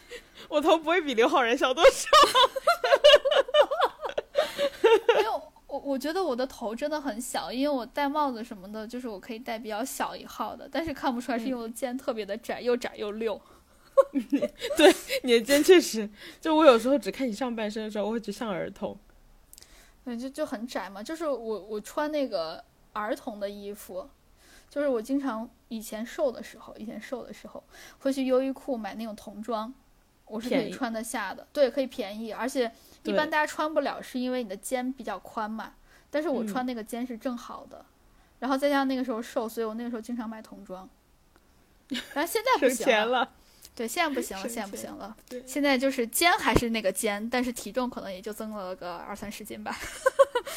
[0.49, 2.09] 我头不会比刘昊然小多少。
[5.17, 13.41] 没有，我我觉得我的头真的很小，因为我戴帽子什么的，就是我可以戴比较小一号的，但是看不出来，是因为我肩特别的窄，又窄又溜。
[14.77, 16.09] 对，你的肩确实，
[16.41, 18.99] 就我有时候只看你上半身的时候，我会觉得像儿童。
[20.05, 21.03] 对，就就很窄嘛。
[21.03, 24.09] 就是我我穿那个儿童的衣服，
[24.69, 27.63] 就是我经常以前瘦的时候，以前瘦的时候
[28.01, 29.73] 会去优衣库买那种童装，
[30.27, 31.47] 我是可以穿得下的。
[31.53, 32.71] 对，可以便宜，而且
[33.05, 35.75] 一般大家穿不了，是因为你的肩比较宽嘛。
[36.11, 37.85] 但是我穿那个肩是正好的，
[38.41, 40.89] 然后再加上那个时候瘦，所以我那个时候经常买童装。
[42.15, 43.33] 但是现在不行了。
[43.75, 45.17] 对，现在不行了，现在不行了。
[45.45, 49.77] 现在就是肩还是那个肩，但是体重可能也就增了个二三十斤吧。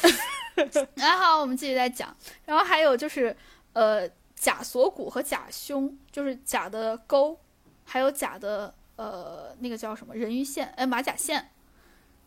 [0.94, 3.36] 然后我们继续再讲，然后还有就是，
[3.72, 7.36] 呃，假锁骨和假胸，就是假的沟，
[7.84, 11.50] 还有假的呃那个叫什么人鱼线，哎，马甲线。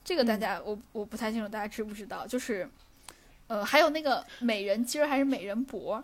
[0.04, 2.28] 这个大家我我不太清楚，大家知不知道？
[2.28, 2.70] 就是，
[3.48, 6.04] 呃，还有那个美人尖儿还是美人脖，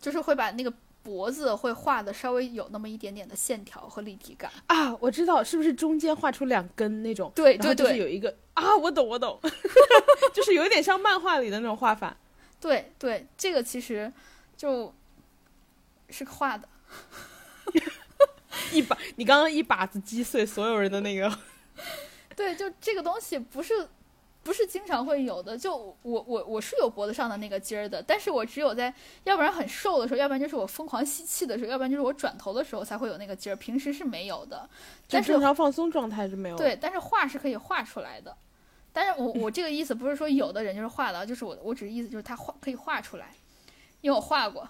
[0.00, 0.72] 就是会把那个。
[1.02, 7.30] 脖子会画的稍微有那么一点点的线条和立体感啊，我知道是不是中间画出两根那种？
[7.34, 9.40] 对对对，有一个啊，我懂我懂，
[10.32, 12.16] 就是有一点像漫画里的那种画法。
[12.60, 14.12] 对对，这个其实
[14.56, 14.94] 就
[16.08, 16.68] 是画的，
[18.72, 21.38] 一把你刚刚一把子击碎所有人的那个，
[22.36, 23.88] 对，就这个东西不是。
[24.42, 28.92] 不是经常会有的，就我我我是有脖子上的那个筋儿的，但是我只有在
[29.24, 34.68] 要不然很瘦的时候，要不然就是我疯狂吸气的时候，要不然就是我转头的时候才会有那个筋儿，平时是没有的。
[35.08, 36.56] 但是正常放松状态是没有。
[36.56, 38.36] 对，但是画是可以画出来的。
[38.92, 43.28] 但是我我这个意思不是说有的人就是画的，就是我我只是意思就是他画可以画出来，
[44.00, 44.68] 因为我画过。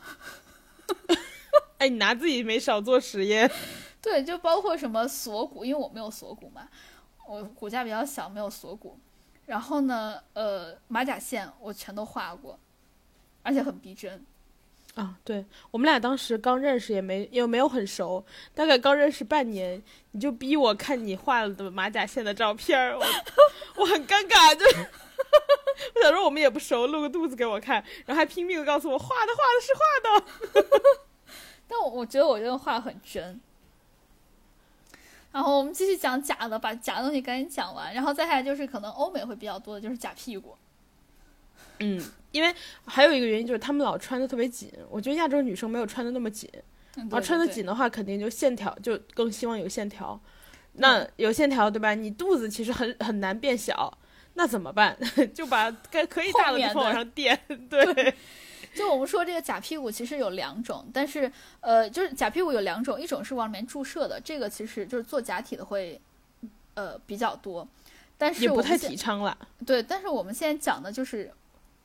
[1.79, 3.50] 哎，你拿自己没少做实验。
[4.00, 6.68] 对，就包括什么锁骨，因为我没有锁骨嘛，
[7.27, 8.98] 我骨架比较小，没有锁骨。
[9.46, 12.58] 然后呢，呃，马甲线我全都画过，
[13.42, 14.24] 而且很逼真。
[14.94, 18.22] 啊，对我们俩当时刚认识，也没也没有很熟，
[18.54, 23.04] 大概刚认识半年，你就逼我看你画了的马甲线的照片儿，我
[23.76, 24.66] 我很尴尬，就
[25.96, 31.00] 我想说我们也不熟，露个肚子给我看，然后还拼命的告诉我画的画的是画的。
[31.66, 33.40] 但我我觉得我这个画很真。
[35.33, 40.54] 然后我们继续讲假的，把假的东西赶紧讲完，然后再下来就是可能欧美会比较多的就是假屁股。
[41.78, 42.54] 嗯，因为
[42.85, 46.48] 还有一个原因就是他们老穿的特别紧，我觉得亚洲女生没有穿的那么紧，
[46.94, 50.20] 然后穿的紧的话，肯定就线条就更希望有线条。
[50.74, 51.94] 那有线条对吧？
[51.94, 53.98] 你肚子其实很很难变小，
[54.35, 54.96] 那怎么办？
[55.35, 57.38] 就把该可以大的地方往上垫，
[57.70, 58.14] 对。
[58.75, 66.00] 就我们说这个假屁股其实有两种，但是呃，就是假屁股有两种，一种是往里面注射的，这个其实就是做假体的会
[66.75, 67.68] 呃比较多，
[68.16, 69.37] 但是也不太提倡了。
[69.66, 71.31] 对，但是我们现在讲的就是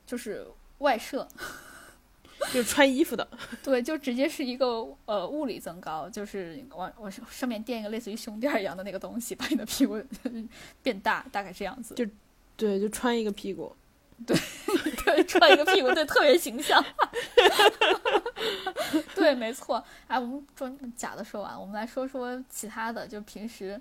[0.05, 1.27] 就是外射，
[2.53, 3.27] 就穿衣服的。
[3.61, 10.01] 对，就直接是一个呃物理增高，就是往往上面垫一个类似于胸垫一样的那个东西，把你的屁股
[10.81, 11.95] 变大，大概这样子。
[11.95, 12.05] 就
[12.55, 13.75] 对，就穿一个屁股。
[14.25, 14.35] 对，
[15.05, 16.83] 对，穿一个屁股，对，特别形象。
[19.13, 19.83] 对，没错。
[20.07, 23.79] 哎，我们说假的说完，我们来说说其他的，就平时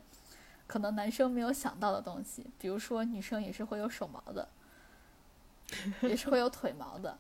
[0.67, 4.49] 可能男生没有想到的东西，比如说女生也是会有手毛的，
[6.03, 7.19] 也是会有腿毛的。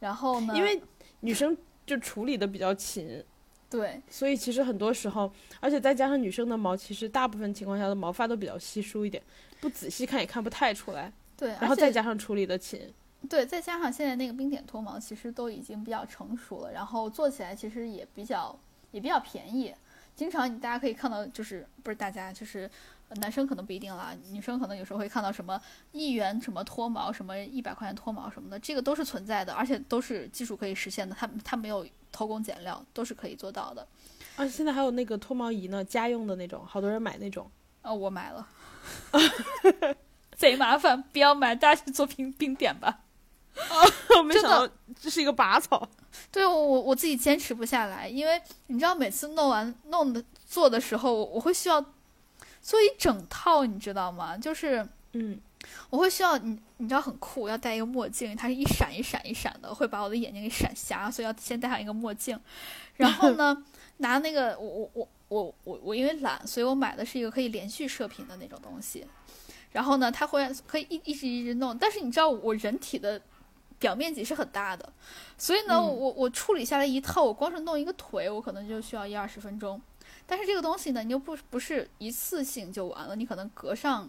[0.00, 0.54] 然后呢？
[0.56, 0.82] 因为
[1.20, 1.56] 女生
[1.86, 3.22] 就处理的比较勤，
[3.68, 9.22] 对，所以其实很多时候，而且再加上女生的毛，其实大部分情况下的毛发都比较稀疏一点，
[9.60, 11.12] 不仔细看也看不太出来。
[11.36, 12.92] 对，然后再加上处理的勤，
[13.28, 18.58] 对，再加上现在那个冰点脱毛其实都已经比较成熟了，然后做起来其实也比较
[18.90, 19.74] 也比较便宜。
[20.14, 22.70] 经常你大家可以看到，就是不是大家就是
[23.16, 25.58] 男生可能不一定啦，女生可能有时候会看到什么
[25.90, 33.86] 一元什么脱毛，什么一百块钱脱毛什么的，这个都是存在的，而且都是技术可以实现的，它它没有偷工减料，都是可以做到的。
[34.36, 37.50] 而且现在还有那个脱毛仪呢，家用的那种，好多人买那种。
[37.80, 38.46] 哦，我买了。
[40.36, 43.00] 贼麻烦，不要买，大家去做冰冰点吧。
[43.54, 44.68] 哦，没想到
[44.98, 45.86] 这是一个拔草。
[46.30, 51.80] 对，我我我自己坚持不下来，因为你知道，每次弄完弄的做的时候，我会需要
[52.60, 54.36] 做一整套，你知道吗？
[54.36, 55.38] 就是嗯，
[55.90, 62.38] 我会需要你，你知道很酷，要戴一个墨镜，它是一闪一闪一闪的，会把我的眼睛给闪瞎，所以要先戴上一个墨镜。
[62.96, 63.64] 然后呢，
[63.98, 69.06] 拿那个我我我我我我因为懒，所以我买的是一个可以连续射频的那种东西。
[69.72, 73.20] 然后呢，它会可以一一直一直弄，但是你知道我人体的
[73.78, 74.92] 表面积是很大的，
[75.36, 79.80] 所以呢，我我处理下来一套，我光是弄一个腿，我可能就需要一二十分钟。
[80.26, 84.08] 但是这个东西呢，你又不不是一次性就完了，你可能隔上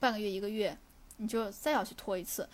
[0.00, 0.76] 半个月一个月，
[1.18, 2.48] 你就再要去拖一次。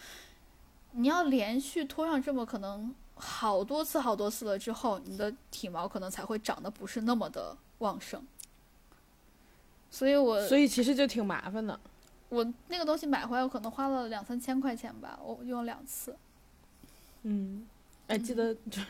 [0.92, 8.22] 你要连续拖上这么可能好多次好多次了之后，你的体毛可能才会长得不是那么的旺盛。
[9.88, 11.78] 所以我所以其实就挺麻烦的。
[12.30, 16.16] 我那个东西买回来，我可能花了两三千块钱吧，我用了两次。
[17.24, 17.66] 嗯，
[18.06, 18.80] 哎，记得就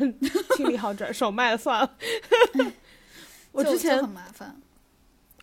[0.56, 1.96] 清理好转手卖了算了。
[3.50, 4.60] 我之前很麻烦。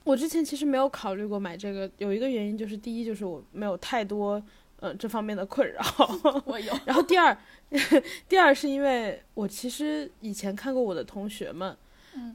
[0.03, 4.41] 我之前其实没有考虑过买这个，有一个原因就是第一就是我没有太多
[4.79, 5.83] 呃这方面的困扰。
[6.45, 6.73] 我有。
[6.85, 7.37] 然后第二，
[8.29, 11.75] 第二是因为我其实以前看过我的同学们。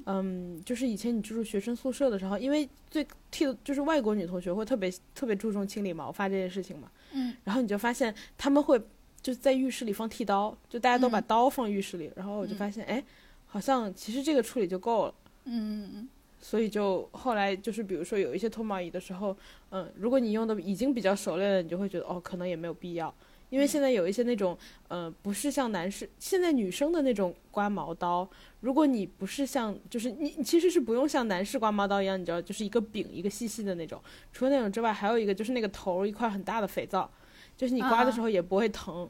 [0.07, 6.91] 嗯，就是以前你住学生宿舍的时候，因为最替就是外国女同学会特别特别注重清理毛发这件事情嘛。
[7.13, 8.81] 嗯，然后你就发现他们会
[9.21, 13.03] 就在浴室里放剃刀，就大家都把刀放浴室里，然后我就发现，哎，
[13.47, 15.15] 好像其实这个处理就够了。
[15.45, 16.09] 嗯嗯嗯。
[16.41, 19.37] 所以就后来就是比如说有一些脱毛仪的时候，
[19.71, 23.15] 嗯，如果你用的已经比较熟练了，你就会觉得哦，可能也没有必要。
[23.53, 24.57] 因为现在有一些那种，
[24.89, 28.27] 呃，不是像男士，现在女生的那种刮毛刀，
[28.61, 34.01] 如果你不是像，就是你其实是不用像男士刮毛刀一样，你知道，就是一个柄一个细细的那种。
[34.33, 37.07] 除了那种之外，还有一个就是那个头一块很大的肥皂，
[37.55, 39.07] 就是你刮的时候也不会疼。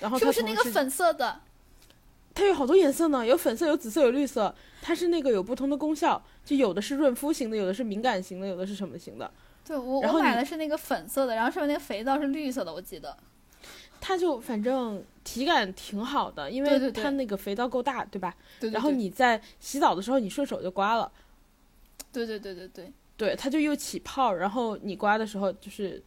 [0.00, 1.42] 然后是不是那个粉色的？
[2.32, 4.54] 它有好多颜色呢，有粉色，有紫色，有绿色。
[4.80, 9.30] 它是那个有不同的功效，就有的是润肤型的，有的是敏感型的，有的是什么型的。
[9.66, 13.14] 对我我买的是那个粉色的，然后上面那个肥皂是绿色的，我记得。
[14.04, 18.34] 它就反正体感挺好的，因为它那个肥皂够大，对吧？
[18.58, 18.68] 对。
[18.70, 21.10] 然后你在洗澡的时候，你顺手就刮了。
[22.12, 22.92] 对对对对对。
[23.16, 26.02] 对，它就又起泡，然后你刮的时候就是，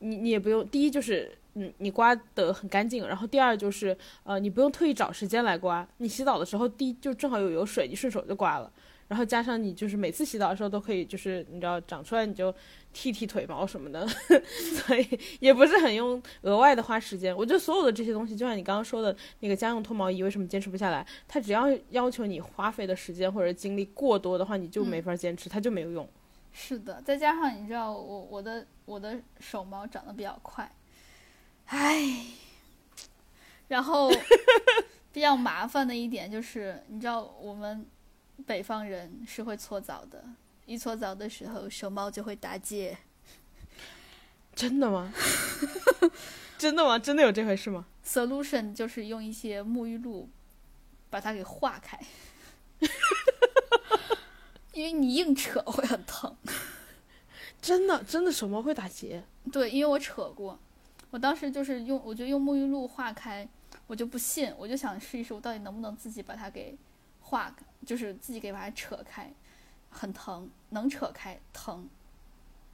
[0.00, 8.70] 你你也不用，第一就是嗯你刮的很干净，然后第二就是呃你不用特意找时间来刮，你洗澡的时候第一就正好有有水，你顺手就刮了。
[9.08, 12.54] 然后加上你就是每次洗澡的时候都可以，就是你知道长出来你就
[12.92, 14.06] 剃剃腿毛什么的，
[14.86, 17.34] 所以也不是很用额外的花时间。
[17.36, 21.06] 我觉得所有的这些东西，就像你刚刚说的那个家用脱毛仪，为什么坚持不下来？
[21.26, 26.08] 它只要要求你花费的时间或者精力过多的话，你就没法坚持，它就没有用。
[26.52, 30.70] 是的，再加上你知道我我的我的手毛长得比较快，
[31.66, 32.26] 唉，
[33.68, 34.10] 然后
[35.12, 37.86] 比较麻烦的一点就是，你知道我们
[38.46, 40.24] 北方人是会搓澡的，
[40.66, 42.96] 一搓澡的时候手毛就会打结。
[44.54, 45.12] 真的吗？
[46.58, 46.98] 真的吗？
[46.98, 50.28] 真的有这回事吗？solution 就是用一些沐浴露
[51.10, 51.96] 把它给化开，
[54.72, 56.36] 因为你硬扯会很疼。
[57.62, 59.22] 真的真的手毛会打结？
[59.52, 60.58] 对，因为我扯过，
[61.10, 63.48] 我当时就是用，我就用沐浴露化开，
[63.86, 66.76] 我就不信，我就想试一试，我到底能不能自己把它给
[67.20, 69.32] 化开，就是自己给把它扯开，
[69.90, 71.88] 很疼，能扯开，疼。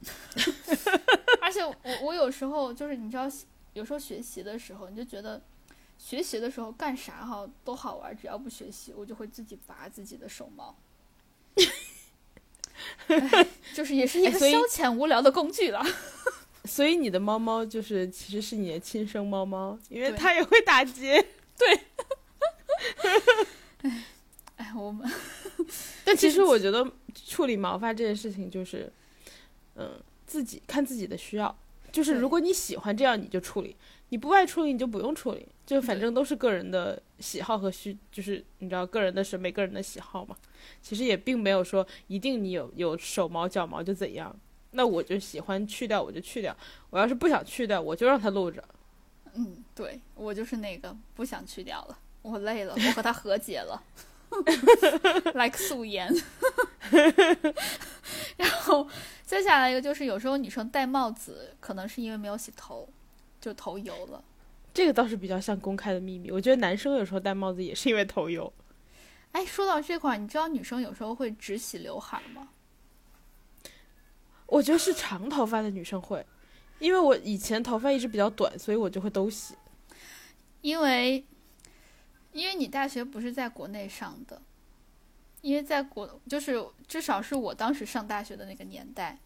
[1.41, 3.29] 而且我我有时候就是你知道，
[3.73, 5.41] 有时候学习的时候，你就觉得
[5.97, 10.75] 学习的时候干啥哈都好玩，只要不学习，我就会自己拔自己的手毛。
[13.73, 15.81] 就是也是一个消遣无聊的工具了。
[16.65, 21.25] 所以你的猫猫就是其实是你的亲生猫猫，因为它也会打结。
[23.83, 24.03] 哎，
[24.75, 25.09] 我们
[26.03, 28.91] 但其实我觉得处理毛发这件事情就是，
[29.75, 31.55] 嗯，自己看自己的需要。
[31.91, 33.75] 就是如果你喜欢这样，你就处理；
[34.09, 35.47] 你不爱处理，你就不用处理。
[35.65, 40.35] 就反正都是个人的喜好和需，就是你知道个人的审美、个人的喜好嘛。
[40.81, 44.35] 其实也并没有说一定你有有手毛、脚毛就怎样。
[44.71, 46.53] 那我就喜欢去掉，我就去掉；
[46.89, 48.61] 我要是不想去掉，我就让它露着。
[49.33, 53.81] 嗯，对我就是那个不想去掉了，我累了，我和他和解了
[55.33, 56.13] like 素颜。
[58.37, 58.87] 然后
[59.25, 62.87] 接下来一个就是，有时候女生戴帽子，可能是因为没有洗头，
[63.39, 64.23] 就头油了。
[64.73, 66.29] 这个倒是比较像公开的秘密。
[66.29, 68.51] 我觉得男生有时候戴帽子也是因为头油。
[69.31, 72.49] 哎，说到这块儿，你知道女生有时候会只洗刘海吗？
[74.47, 76.25] 我觉得是长头发的女生会，
[76.79, 79.55] 因为我以前头发一直比较短，所以我就会都洗。
[80.61, 81.25] 因为，
[82.35, 84.41] 因为你大学不是在国内上的，
[85.39, 89.17] 因为在国就是至少是我当时上大学的那个年代，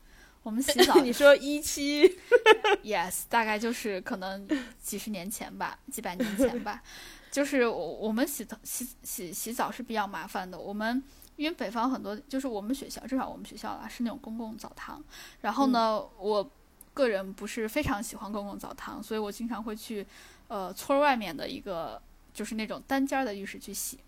[0.43, 2.07] 我们洗澡 你说一期，
[2.85, 4.47] Yes，大概就是可能
[4.79, 6.83] 几十年前吧，几百年前吧。
[7.31, 10.59] 就是我我们洗头洗洗洗澡是比较麻烦的。
[10.59, 11.01] 我们
[11.35, 15.03] 因为北方很多，就是我们学校至少我们学校啦是那种公共澡堂。
[15.41, 16.47] 然后呢，我
[16.93, 20.05] 个人不是非常喜欢公共澡堂，所以我经常会去
[20.47, 21.99] 呃村儿外面的一个
[22.33, 23.99] 就是那种单间儿的浴室去洗。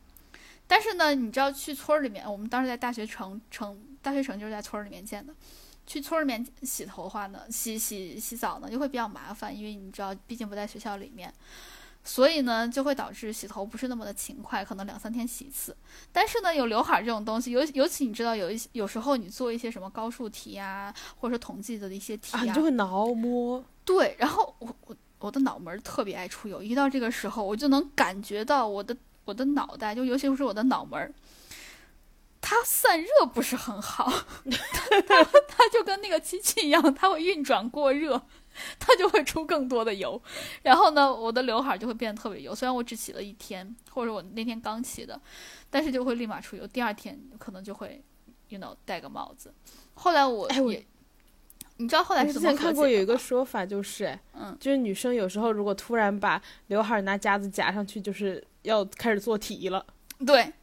[0.68, 5.34] 但是呢，你知道去村儿里面，我们当时在大学城城大学城就是在村儿里面建的。
[5.88, 11.34] 去村儿里面洗头的话呢，洗洗洗澡呢就会比较麻烦，因为你知道，毕竟不在学校里面，
[12.04, 15.76] 所以呢就会导致洗头不是那么的勤快，可能两三天洗一次。
[16.14, 23.62] 但是呢，有刘海儿这种东西，尤尤其你知道有一些有时候你做一些什么高数题呀、或者说统计的一些题啊，你就会挠摸。
[23.84, 31.14] 对，然后我我我的脑门儿特别爱出油，一到这个时候，我就能感觉到我的我的脑袋，就尤其是我的脑门儿，
[32.42, 34.12] 它散热不是很好，
[34.50, 38.20] 它它它就跟那个机器一样，它会运转过热，
[38.80, 40.22] 它就会出更多的油，
[40.64, 42.54] 然后呢，我的刘海儿就会变得特别油。
[42.56, 45.22] 虽然我只洗了一天，或者我那天刚洗的，
[45.70, 48.04] 但是就会立马出油，第二天可能就会
[48.50, 49.54] ，you know，戴个帽子。
[49.94, 50.84] 后来我哎我也，
[51.82, 59.86] 你知道后来是怎么前看过有一个说法，就是，哎嗯，就是女生有时候如果突然把刘海拿夹子夹上去，就是要开始做题了
[60.26, 60.54] 对，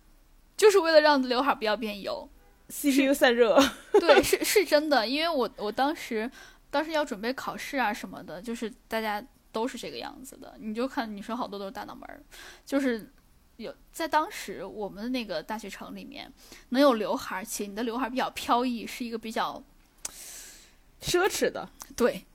[0.57, 2.29] 就是为了让刘海不要变油。
[2.69, 3.59] ，CPU 散热。
[3.99, 6.31] 对，是是真的，因为我我当时
[6.71, 10.55] 当时要准备考试啊什么的，就是大家都是这个样子的。
[10.61, 12.23] 你就看女生好多都是大脑门儿，
[12.65, 13.11] 就是
[13.57, 16.33] 有在当时我们的那个大学城里面
[16.69, 19.61] 能有刘海儿，且你的刘海儿比较飘逸，是一个比较
[21.01, 22.27] 奢侈的，对，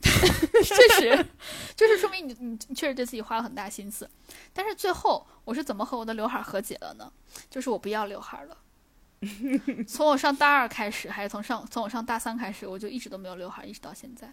[0.00, 1.26] 确实，
[1.74, 4.08] 就是说明你你你确实对自己花了很大心思。
[4.52, 7.12] 但是最后我是怎么和我的刘海和解了呢？
[7.50, 8.56] 就是我不要刘海儿了。
[9.88, 14.32] 从我上大二开始，还是从上从我上大三开始，我就一直都没有刘海儿，一直到现在，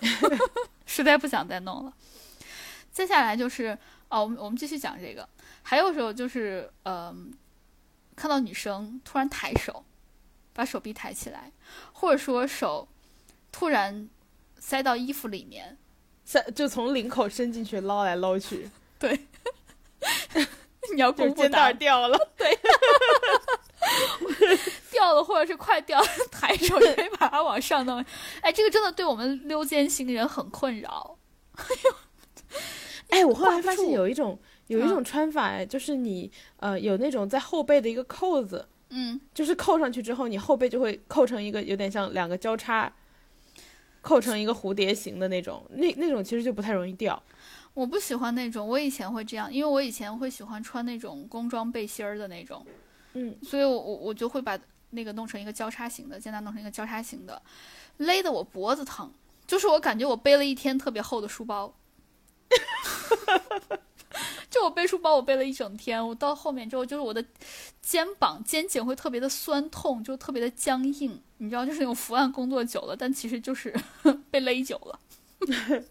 [0.86, 1.92] 实在不想再弄了。
[2.92, 3.76] 接下来就是
[4.08, 5.28] 哦，我们我们继续讲这个。
[5.62, 7.34] 还有时候就是嗯、
[8.14, 9.84] 看到女生突然抬手，
[10.56, 11.52] 把手臂抬起来，
[11.92, 12.88] 或者说手
[13.52, 14.08] 突然
[14.58, 15.76] 塞到衣服里面，
[16.24, 19.26] 塞就从领口伸进去捞来捞去，对
[20.94, 22.18] 你要就是肩公布答案带掉了。
[22.36, 22.58] 对
[24.90, 28.02] 掉了，或者是快掉了，抬手就可以把它往上弄。
[28.40, 31.18] 哎，这个真的对我们溜肩行人很困扰。
[33.10, 34.38] 哎，我后来发现有一种
[34.68, 42.92] 有一嗯种穿法，哎，就是你呃有那种在后背的一个扣子，嗯，就是扣上去之后，你后背就会扣成一个有点像两个交叉
[44.00, 47.20] 扣成一个蝴蝶形的那种，那那种其实就不太容易掉。
[47.74, 52.64] 我不喜欢那种，我以前会这样，因为我以前会喜欢穿那种工装背心儿的那种，
[53.14, 54.58] 嗯，所以我我我就会把
[54.90, 57.42] 那个弄成一个交叉型的，肩带弄成一个交叉型的，
[57.98, 59.12] 勒得我脖子疼，
[59.46, 61.74] 就是我感觉我背了一天特别厚的书包，
[64.50, 67.24] 就我背书包我背了一整天，我到后面之后就是我的
[67.82, 73.74] 肩膀肩颈会特别的酸痛，就特别的僵硬，你知道，就是那种伏案工作久了，但其实就是
[74.30, 74.98] 被勒久了。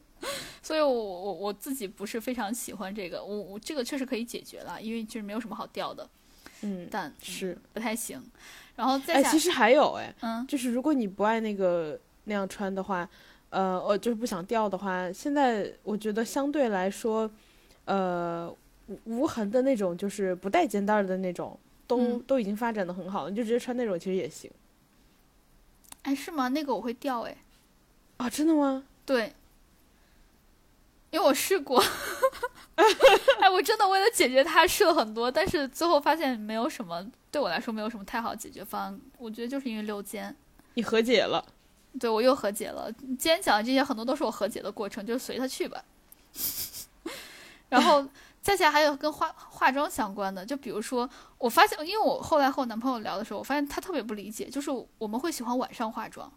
[0.64, 6.10] 所以我，我我自己不是非常喜欢这个，我我这个确实可以解决了，因为就是没有什么好掉的，
[6.62, 8.20] 嗯，但是不太行。
[8.76, 13.08] 然后再哎，其实还有哎，嗯，就是如果你不爱那个那样穿的话，
[13.52, 17.30] 呃，我就是不想掉的话，现在我觉得相对来说，
[17.86, 18.50] 呃，
[18.88, 21.58] 无无痕的那种，就是不带肩带的那种，
[21.88, 24.50] 都、嗯都已经发展的很好了，你就直接穿那种其实也行。
[26.04, 26.48] 哎，是吗？
[26.50, 27.38] 那个我会掉哎，
[28.18, 28.84] 啊，真的吗？
[29.06, 29.34] 对，
[31.12, 31.80] 因为我试过，
[33.40, 39.02] 哎，我真的为了解决它试了很多，但是最后发现没有什么对我来说没有什么太好解决方案。
[39.18, 40.36] 我觉得就是因为溜肩，
[40.76, 41.44] 你和解了？
[42.00, 42.92] 对我又和解了。
[42.92, 45.84] 今天讲的这些很多都是我和解的过程，就随他去吧。
[47.70, 48.07] 然后
[48.41, 56.32] 再下来还有跟化化妆相关的，就比如说，我发现，因为我后来和我男朋友聊的时候，我发现他特别不理解，就是我们会喜欢晚上化妆。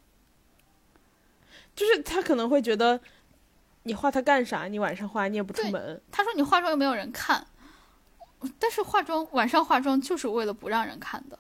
[1.76, 3.00] 就是他可能会觉得，
[3.84, 4.64] 你化它干啥？
[4.64, 6.00] 你晚上化，你也不出门。
[6.10, 7.46] 他说你化妆又没有人看，
[8.58, 11.38] 但是化妆晚上化妆就是为了不让人看的。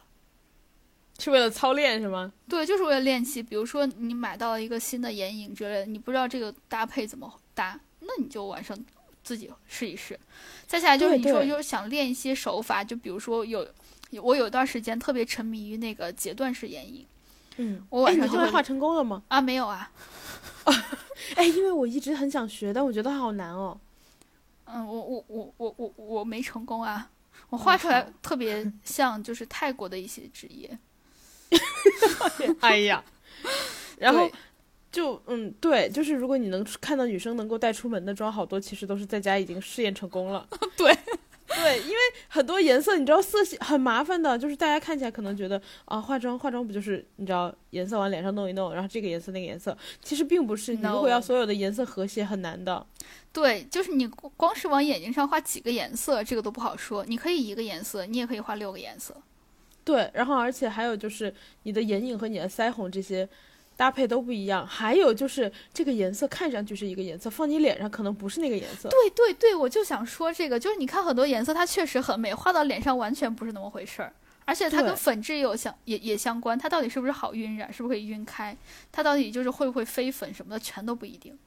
[1.18, 2.32] 是为了操练是吗？
[2.48, 3.42] 对，就是为了练习。
[3.42, 8.78] 比如说，你买到了一个新的眼影之类的，你不知道这个搭配怎么搭，那你就晚上
[9.28, 10.18] 自己试一试。
[10.66, 13.68] 再下来就是你说，对就是想练一些手法，就比如说有
[14.22, 17.04] 我有一段时间特别沉迷于那个截断式眼影
[17.58, 19.22] 嗯，我晚哎上来画成功了吗？
[19.28, 19.90] 啊，没有啊，
[21.36, 23.78] 哎，因为我一直很想学，但我觉得好难哦。
[24.64, 27.10] 嗯，我我我我我我没成功啊，
[27.50, 30.78] 我画出来特别像就是泰国的一些职业，
[32.60, 33.02] 哎呀，
[33.98, 34.32] 然后对
[34.90, 40.46] 就嗯，对，就是如果你能看到女生能够带出门的妆，好多其实都是在家已经试验成功了。
[40.76, 40.96] 对
[41.46, 41.96] 对，因为
[42.28, 50.74] 很多颜色你知道色系很麻烦的，就是大家看起来可能觉得啊，化妆化妆不就是你知道颜色往脸上弄一弄，然后这个颜色那个颜色，其实并不是。
[50.74, 52.86] 你如果要所有的颜色和谐很难的。
[53.32, 57.04] 对，就是你光光是往眼睛上画几个颜色，这个都不好说。
[57.06, 59.14] 你可以一个颜色，你也可以画六个颜色。
[59.84, 61.32] 对，然后而且还有就是
[61.62, 63.26] 你的眼影和你的腮红这些
[63.78, 68.88] 搭配都不一样，还有就是这个颜色看上去是一个颜色，放你脸上可能不是那个颜色。
[68.88, 74.12] 对对对，我就想说这个，就是你看很多颜色，它确实很美，画到脸上完全不是那么回事儿。
[74.44, 78.56] 而且它跟粉质也有相也也相关，它到底是不是好晕染，是不是可以晕开，
[78.90, 81.38] 它到底就是会不会飞粉什么的，全都不一定。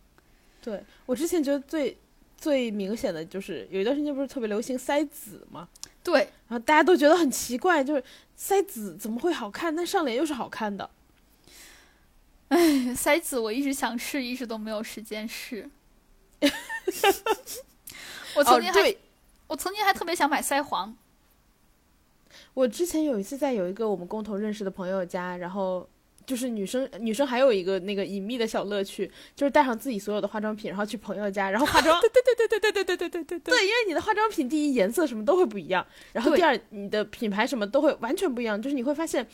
[0.64, 1.98] 对我之前觉得最
[2.38, 5.68] 最明显的就是有一段时间不是特别流行腮紫吗，
[6.02, 8.04] 对，然后大家都觉得很奇怪，就是
[8.40, 10.90] 腮紫怎么会好看，但上脸又是好看的。
[12.96, 15.70] 腮紫我一直想试，一直都没有时间试。
[18.36, 18.96] 我曾经还、
[19.48, 20.96] 我曾经还特别想买腮黄，
[22.54, 25.88] 我之前有一次在有一个我们共同认识的朋友家，然后
[26.26, 32.00] 就是女生女生还有一个那个隐秘的小乐趣，就是带上自己所有的化妆品，然后去朋友家，然后化妆。
[32.02, 39.28] 对对对对对对对对对对对，对因为你的化妆品，第一颜色什么都会不一样，然后第二你的品牌什么都会完全不一样，就是你会发现，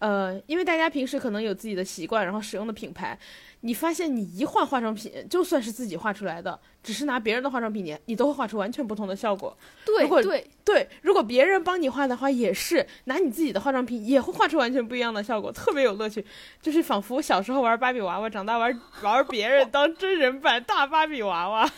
[0.00, 3.16] 呃，因为大家平时可能有自己的习惯，然后使用的品牌，
[3.60, 9.56] 你发现你一换化妆品，就算是自己画出来的，只是拿别人的化妆品，你你都会画出完全不同的效果。
[9.84, 16.24] 对如果对对，如果别人帮你画的话，也是拿你自己的化妆品，也会画出完全不一样的效果，特别有乐趣。
[16.62, 21.70] 就是仿佛小时候玩芭比娃娃，长大玩玩别人当真人版大芭比娃娃。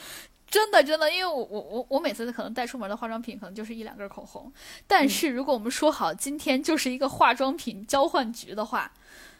[0.52, 4.52] 真的真的，因为我我我我每次可能带出门的化妆品可能就是一两根口红，
[4.86, 8.92] 但是如果我们说好今天就是一个化妆品交换局的话，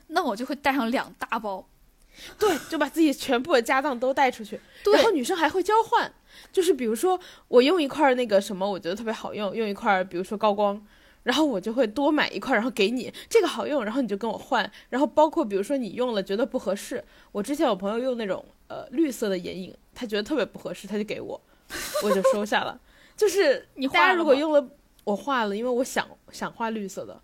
[0.06, 1.68] 那我就会带上两大包。
[2.38, 4.60] 对，就把自己全部的家当都带出去。
[4.84, 6.12] 对然后女生还会交换，
[6.50, 10.82] 就是比如说我用一块那个什么，我觉得特别好用，用一块比如说高光，
[11.22, 14.70] 然后我就会多买一块，然后给你这个好用，然后你就跟我换。
[14.90, 17.02] 然后包括比如说你用了觉得不合适，
[17.32, 21.38] 我之前有朋友用那种呃绿色的眼影，他觉得特别不合适，他就给我，
[22.02, 22.80] 我就收下了。
[23.14, 24.68] 就是你画大家如果用了，
[25.04, 27.20] 我画了，因为我想想画绿色的。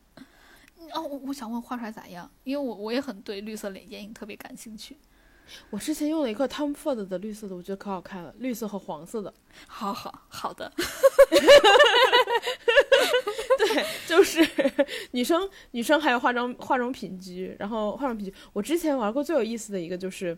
[0.93, 2.31] 哦，我我想问画出来咋样？
[2.45, 4.97] 因为我我也很对绿色眼影特别感兴趣。
[5.71, 9.33] 我之前用了一个 Tom Ford 的绿色的，我觉得可好看了，绿色和黄色的。
[9.67, 10.71] 好好好的，
[13.57, 14.47] 对，就是
[15.13, 20.37] 女生女生还有化妆化妆品局，然后化妆品局，我之前玩过最有意思的一个就是，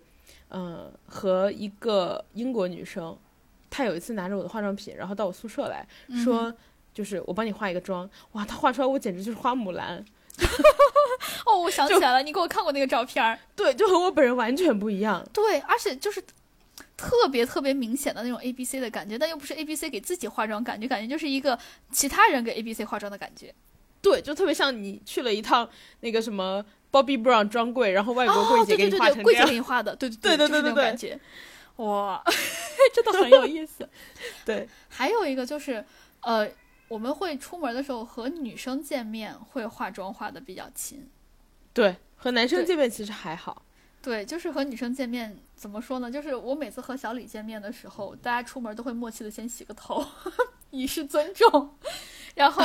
[0.51, 3.17] 嗯、和一个英国女生，
[3.69, 5.87] 她有一次拿着我的化妆品，然后到我宿舍来
[6.25, 6.53] 说，
[6.93, 10.05] 就是我帮你化一个妆，哇，她画出来我简直就是花木兰，
[11.47, 13.39] 哦，我想起来了，你给我看过那个照片儿。
[13.55, 15.27] 对，就和我本人完全不一样。
[15.33, 16.23] 对，而且就是
[16.97, 21.59] 特别特别明显的那种 A B C 的感觉，但又不是 A B C 给自己化妆感觉，感觉就是一个
[21.91, 23.55] 其他人给 A B C 化妆的感觉。
[24.03, 25.69] 对，就特别像你去了一趟
[26.01, 29.45] 那个什么 Bobbi Brown 专柜，然后外国哦，柜姐给你对对对对，柜姐。
[29.45, 31.19] 给你画的，对对对对对对感觉。
[31.77, 32.23] 哇，
[32.95, 33.89] 真的很有意思。
[34.45, 35.85] 对，还有一个就是，
[36.21, 36.47] 呃，
[36.89, 41.09] 我们会出门的时候和女生见面会化妆化的比较勤。
[41.73, 43.63] 对，和男生见面其实还好。
[44.03, 46.11] 对，就是和女生见面，怎么说呢？
[46.11, 50.05] 就是我每次和小李见面的时候，大家出门都会默契的先洗个头，
[50.71, 51.77] 以示尊重。
[52.35, 52.65] 然后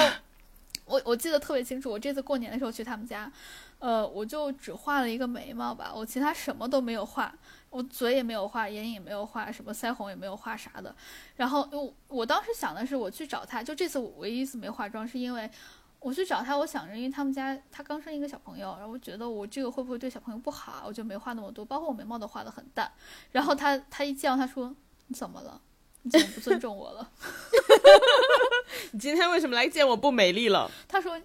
[0.86, 3.32] 我我记得特别清楚，我这次过年的时候去他们家，
[3.80, 7.34] 呃，我就只画了一个眉毛吧，我其他什么都没有画，
[7.70, 10.96] 我嘴也没有画，眼影也没有画，什么腮红也没有画啥的。
[11.36, 15.50] 然后我我当时想的是，我去找他，就这次我唯一一次没化妆，是因为。
[15.98, 22.92] 我去找他，我想着，因为他们家他刚生一个小朋友，然后我觉得我这个会不会对小朋友不好，我就没画那么多，包括我眉毛都画的很淡。
[23.32, 24.76] 然后他他一见到他说
[25.08, 25.60] ：“你怎么了？
[26.04, 27.10] 你怎么不尊重我了
[28.94, 31.20] 你今天为什么来见我不美丽了？？”他说：“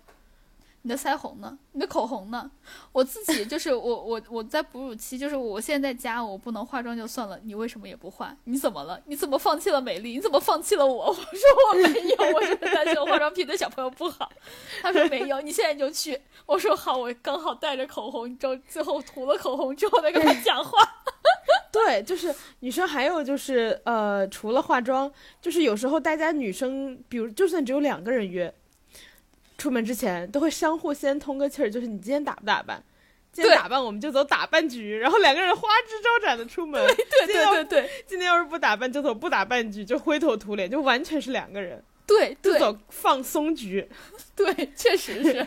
[0.83, 1.59] 你的腮红呢？
[1.72, 2.51] 你的口红呢？”
[2.93, 8.37] 我自己 就是我我我在哺乳期，就是我现在在家我不能化妆就算了，你为什么也不化？
[8.45, 9.01] 你怎么了？
[9.07, 10.12] 你怎么放弃了美丽？
[10.12, 11.07] 你怎么放弃了我？
[11.09, 11.24] 我说
[11.72, 14.31] 我没有，我只是担心我化妆品对小朋友不好。
[14.83, 16.20] 他说没有，你现在就去。
[16.47, 20.78] 我说好，我刚好带着口红，你知道，最后涂了口红之后再跟他讲话。
[21.72, 25.11] 对，就是女生还有就是呃，除了化妆，
[25.41, 28.53] 就是有时候大家女生，比如就算只有两个人约，
[29.61, 32.83] 出门之前都会相互先通个气儿，就是你今天打不打扮？
[33.31, 36.83] 今天打扮我们就走打扮局，然后两个人花枝招展的出门。
[36.87, 43.87] 对对对对今天要是不打扮就走不打扮局，就灰头土脸，就完全是两个人，对对就走放松局。
[44.35, 45.47] 对，确实是。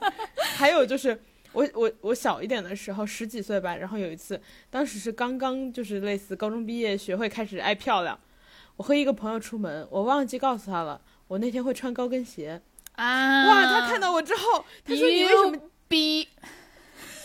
[0.54, 1.18] 还有就是
[1.52, 4.38] 我我我小一点的时候，十几岁吧，然后有一次，
[4.68, 8.20] 当时是刚刚就是类似高中毕业，学会开始爱漂亮。
[8.76, 12.60] 我和一个朋友出门，我忘记告诉他了，我那天会穿高跟鞋。
[12.96, 13.48] 啊！
[13.48, 15.58] 哇，他看到我之后，他说你为什么？
[15.88, 16.28] 逼？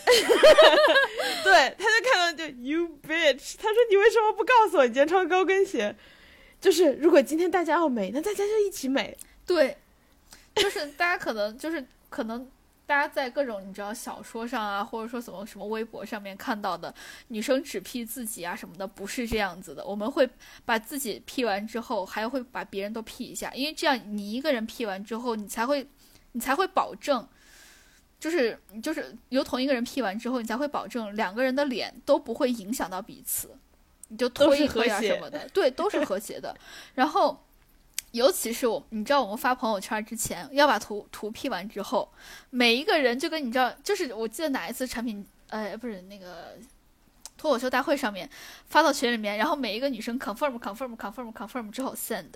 [1.43, 5.95] 对，他就看到就 you bitch，他说你为什么不告诉我你今天穿高跟鞋？
[6.59, 9.15] 就是如果今天大家要美，那大家就一起美。
[9.45, 9.78] 对，
[10.55, 12.49] 就是大家可能就是可能
[12.90, 16.92] 大家在各种你知道小说上啊，或者说什么什么微博上面看到的
[17.28, 19.86] 女生只 P 自己啊什么的，不是这样子的。
[19.86, 20.28] 我们会
[20.66, 25.88] 把自己 P 完之后，还会把别人都 P 一下，因为这样你一个人 P 完之后，你才会
[26.32, 27.28] 你才会保证。
[28.20, 33.56] 就是就是由同一个人 P 完之后，你才会保证两个人的脸都不会影响到彼此，
[34.08, 36.58] 你就推一推啊什么的，对，都是和谐的。
[36.96, 37.46] 然后，
[38.12, 42.12] 尤其是我，你知道我们发朋友圈之前要把图图 P 完之后，
[42.49, 46.57] 每一个人就跟你知道，就是我记得哪一次产品，呃，不是那个
[47.38, 48.28] 脱口秀大会上面
[48.66, 52.30] 发到群里面，然后每一个女生 confirm confirm confirm confirm 之后 send，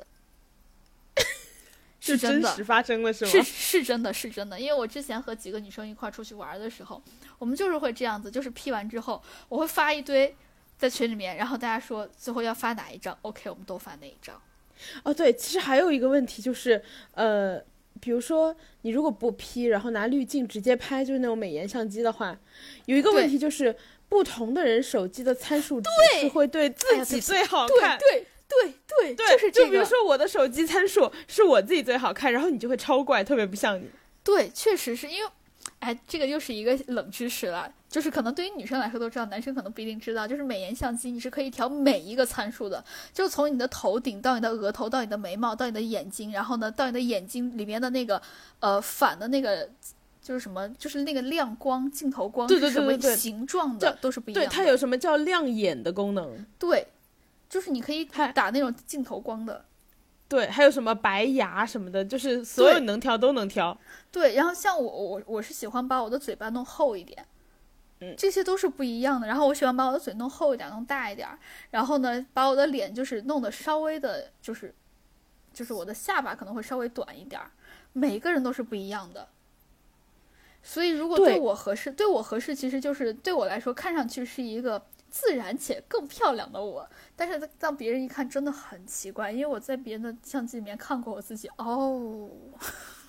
[2.00, 3.32] 是真的，实发生了是吗？
[3.32, 4.60] 是是真的，是真的。
[4.60, 7.02] 因为我之前和几个女生一块出去玩的时候，
[7.40, 10.36] 我们就是会这样子，就是 P 完之后，我会发一堆
[10.78, 14.40] 在群里面，然后大家说最后要发哪一张，OK，我们都发那一张。
[15.04, 16.82] 哦，对，其实还有一个问题就是，
[17.14, 17.62] 呃，
[18.00, 22.38] 比如说你如果不 P，然后拿滤镜直接拍，就是那种美颜相机的话，
[22.86, 23.76] 有一个问题就是，
[24.10, 27.98] 不同的人手机的参数值对是会对哎自己最好对看。
[27.98, 29.72] 对对对，对，就是这个。
[29.72, 33.90] 比如说我的手机参数是我自己最好看，然后你就会超怪，特别不像你。
[34.24, 35.32] 对，确实是因为，
[35.80, 40.28] 哎，这个又是一个冷知识了，就是可能对于女生来说都知道，男生可能不一定知道。
[40.28, 42.84] 就是美颜相机你是可以调每一个参数的，
[43.14, 48.20] 就从你的头顶到你的额头，到你的眉毛，到你的眼睛，然后呢，到你的眼睛里面的那个
[48.60, 49.70] 呃反的那个。
[50.26, 54.50] 就是什么，就是那个亮光、镜头光对是什么对对对对形状的，都是不一样对，的。
[54.50, 56.46] 它有什么叫亮眼的功能？
[56.58, 56.88] 对，
[57.50, 59.66] 就是你可以还打那种镜头光的。
[60.30, 63.78] 对，还有什么白牙什么的，就是所有能调都能调。
[64.14, 67.26] 对，然后像我我我是喜欢把我的嘴巴弄厚一点，
[68.04, 69.28] 嗯这些都是不一样的。
[69.28, 71.38] 然后我喜欢把我的嘴弄厚一点，弄大一点儿，
[71.72, 74.74] 然后呢，把我的脸就是弄得稍微的，就是
[75.54, 77.52] 就是我的下巴可能会稍微短一点儿。
[77.94, 79.28] 每个人都是不一样的，
[80.64, 86.90] 所以如果对对我合适，对我合适，其实就是对我来说看上去是一个自然且更漂亮的我。
[87.16, 92.30] 但是让别人一看，真的很奇怪，因为我在别人的相机里面看过我自己，哦。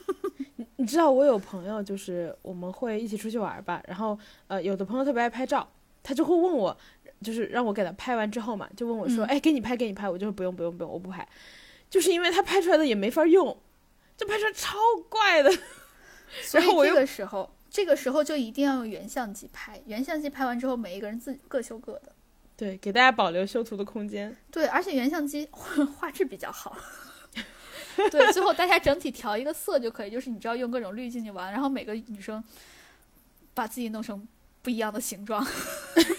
[0.77, 4.19] 你知道我有朋友，就是我们会一起出去玩吧，然后
[4.49, 5.69] 呃，有的朋友特别爱拍照，
[6.03, 6.77] 他就会问我，
[7.23, 11.27] 就是让我给他拍完之后嘛，就问我说，嗯哎，给你拍，给你拍，我就说不用不用不用，我不拍，
[11.89, 13.57] 就是因为他拍出来的也没法用，
[14.17, 14.77] 就拍出来超
[15.09, 15.51] 怪的。
[16.43, 22.13] 所以这然后我又个时候，这个时候就一定要用原相机拍，原相机拍完之后，每一个人自己各修各的。
[22.57, 24.37] 对，给大家保留修图的空间。
[24.51, 26.77] 对，而且原相机画 质比较好。
[28.11, 32.43] 对，最后大家整体调一个色就可以，就是你知道用各种滤镜去玩，然后每个女生
[33.55, 34.27] 把自己弄成
[34.63, 35.47] 不一样的形状，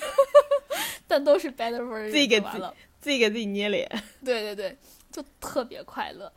[1.08, 2.76] 但都是 better version 自己给自就完了。
[3.02, 3.88] 自己给自己捏脸。
[4.24, 4.78] 对对对，
[5.12, 6.32] 就特别快乐。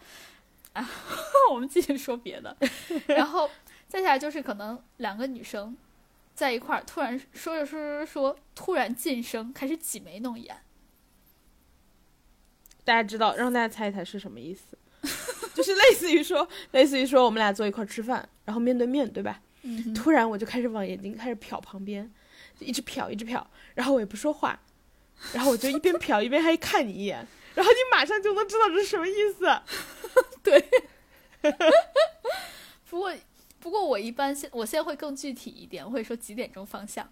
[0.74, 0.89] 啊，
[1.51, 2.57] 我们继续说别的，
[3.07, 3.51] 然后
[3.89, 5.76] 再下来就是可能两个女生
[6.34, 10.59] 在一块儿，突然说着说着说，突然晋升，开始挤眉弄眼。
[12.84, 14.78] 大家知道，让大家猜一猜是什么意思？
[15.55, 19.40] 就是类似于说，类似于说我们俩坐一块吃饭，然后面对面，对吧？
[19.62, 22.11] 嗯，突然我就开始往眼睛开始瞟旁边，
[22.59, 23.44] 就一直瞟一直瞟，
[23.74, 24.59] 然后我也不说话，
[25.32, 29.46] 然后我就一边瞟一边还看你一眼，然后你马上就能知道这是什么意思。
[30.42, 30.64] 对
[32.88, 33.12] 不过
[33.61, 37.09] 不过我一般现我现在会更具体一点，我会说几点钟方向，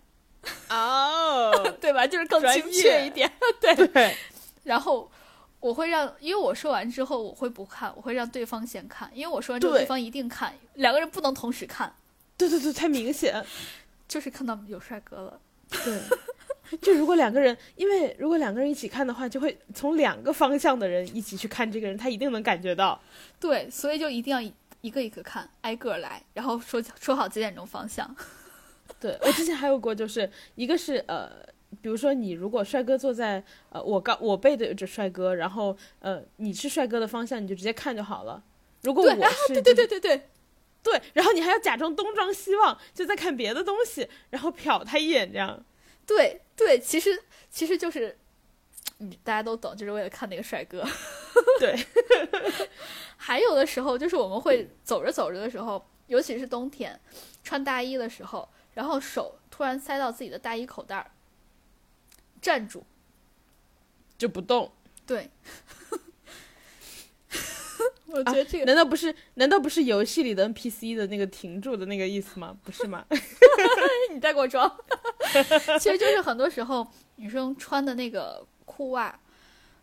[0.68, 2.06] 哦，对吧？
[2.06, 3.30] 就是更精确一点。
[3.60, 4.16] 对，对，
[4.64, 5.10] 然后
[5.66, 11.92] 我会让，因为我说完之后我会不看，我会让对方先看，因为我说完之后对对方一定看，两个人不能同时看，
[12.36, 13.44] 对对对，太明显。
[14.06, 15.40] 就是看到有帅哥了。
[15.68, 16.00] 对，
[16.80, 23.00] 就如果两个人，因为如果两个人一起看的话，就会从两个方向的人一起去看这个人，他一定能感觉到。
[23.40, 28.14] 对，所以就一定要一一个一个看，挨个儿来，然后说说好几点钟方向。
[29.00, 31.28] 对我之前还有过，就是一个是呃，
[31.82, 38.42] 比如说你如果帅哥坐在呃我刚我背对着帅哥，然后呃你是帅哥的方向，你就直接看就好了。
[38.82, 40.28] 如果我是、对对对对对，
[40.82, 45.64] 对，然后你还要假装东张西望，就在看别的东西，然后瞟他一眼这样。
[46.06, 48.16] 对对，其实其实就是，
[49.00, 50.84] 嗯，大家都懂，就是为了看那个帅哥。
[51.58, 51.76] 对，
[53.16, 57.00] 还有的时候就是我们会走着走着的时候，尤其是冬天，
[57.42, 61.10] 穿大衣的时候，然后手突然塞到自己的大衣口袋儿，
[62.46, 62.84] 站住，
[64.16, 64.70] 就不动。
[65.04, 65.28] 对。
[68.06, 69.12] 我觉得这个、难道不是？
[69.34, 72.56] 难道不是游戏里的 NPC 的那个停住的那个意思吗？
[72.62, 73.04] 不是吗？
[74.12, 74.70] 你再给我装，
[75.80, 76.86] 其实就是很多时候
[77.16, 79.18] 女生穿的那个裤袜，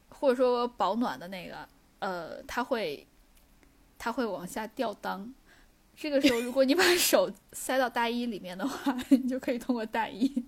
[0.08, 1.68] 或者说保暖的那个，
[2.00, 3.06] 呃，它会
[4.00, 5.30] 它会往下掉裆。
[5.96, 10.44] 这个时候，如果你把手塞到大衣里面的话，你就可以通过大衣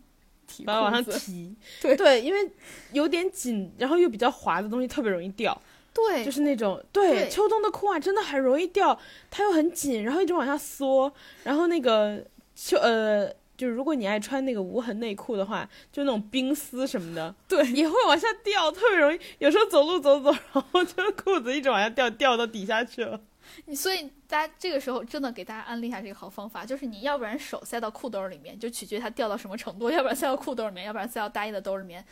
[0.47, 1.03] 提把它往上。
[1.19, 1.55] 提。
[1.81, 2.49] 对对，因为
[2.91, 5.59] 有点紧，然后又比较滑的东西特别容易掉。
[5.93, 8.99] 对，就是那种对对秋冬的裤袜真的很容易掉，
[9.31, 11.09] 它又很紧，然后一直往下缩，
[11.43, 12.21] 然后那个
[12.53, 19.17] 秋呃，就是如果你爱穿那个无痕内裤的话，就那种冰丝什么的， 对也会往下掉，特别容易。
[19.39, 23.21] 有时候走路走走，然后就裤子一直往下掉，掉到底下去了。
[23.67, 32.03] 你所以大家这个时候真的给大家安利一下这个好方法，就是你要不然手塞到裤兜里面，就取决于它掉到什么程度；要不然塞到裤兜里面，要不然塞到大衣的兜里面，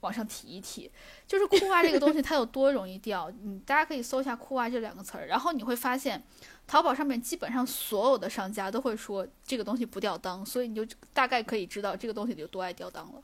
[0.00, 0.90] 往上提一提。
[1.26, 6.22] 就是裤袜这个东西它有多容易掉， 你大家可以搜一下“裤袜”这两个词儿，然后你会发现，
[6.66, 13.22] 淘宝上面基本上所有的商家都会说这个东西不掉裆，所以你就大概可以知道这个东西有多爱掉裆了。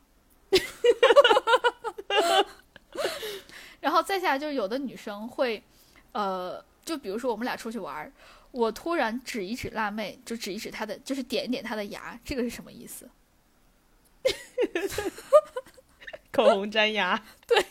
[3.80, 5.62] 然后再下来就是有的女生会，
[6.12, 8.10] 呃，就比如说我们俩出去玩儿，
[8.50, 13.06] 我突然指一指辣妹，就指一指她的，就是点一点她的牙，这个是什么意思？
[16.32, 17.62] 口红粘牙， 对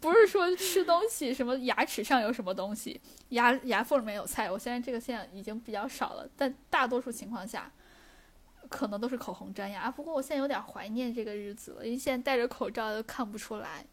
[0.00, 4.48] 不是说吃东西什么牙齿上有什么东西，牙牙缝里面有菜。
[4.48, 7.68] 我现在这个现象已经比较少了，但大多数情况下，
[8.68, 9.90] 可能都是口红粘牙。
[9.90, 13.84] 不过我现在有点怀念这个日子了，因为现在戴着口罩都看不出来。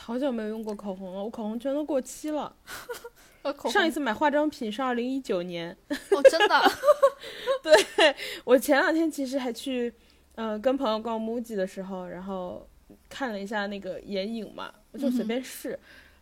[0.00, 2.54] 好久没有用过口红了，我口红全都过期了。
[3.70, 6.70] 上一次买化妆品是二零一九年，哦，真的，
[7.62, 9.92] 对我前两天其实还去，
[10.34, 12.68] 呃，跟朋友逛 MUJI 的时候，然后
[13.08, 15.70] 看了一下那个眼影嘛，我就随便试，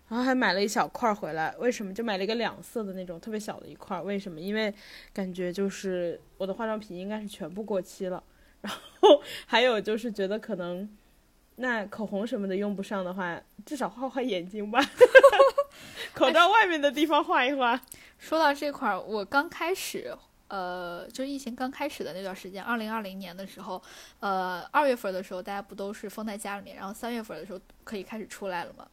[0.08, 1.54] 然后还买了一小块回来。
[1.58, 1.92] 为什么？
[1.92, 4.00] 就买了一个两色的那种特别小的一块。
[4.00, 4.40] 为什么？
[4.40, 4.72] 因为
[5.12, 8.22] 感觉就是我的化妆品应该是全部过期了，
[8.60, 10.88] 然后还有就是觉得可能。
[11.60, 14.80] 那口红什么的用不上的话，至少画画眼睛吧，
[16.14, 17.80] 口罩外面的地方画一画。
[18.16, 20.16] 说到这块儿，我刚开始，
[20.48, 23.82] 呃，就是疫情刚开始的那段时间，二零二零年的时候，
[24.20, 28.86] 呃，二月份的时候，大家不都是封在家里面，然后三月份的时候可以开始出来了嘛？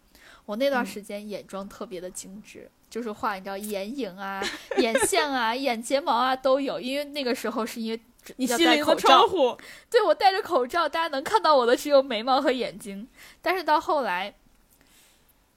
[0.46, 4.42] 我那段嗯时间眼妆特别的精致，就是画你知道眼影啊、
[4.78, 8.00] 眼线啊、 眼睫毛啊都有，因为那个时候是因为
[8.38, 9.58] 你要心灵的戴口罩窗，户，
[9.90, 13.06] 对我戴着口罩，大家能看到我的只有眉毛和眼睛。
[13.42, 14.34] 但是到后来，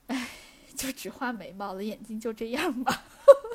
[0.08, 0.30] 唉，
[0.74, 3.04] 就只画眉毛了，眼睛就这样吧。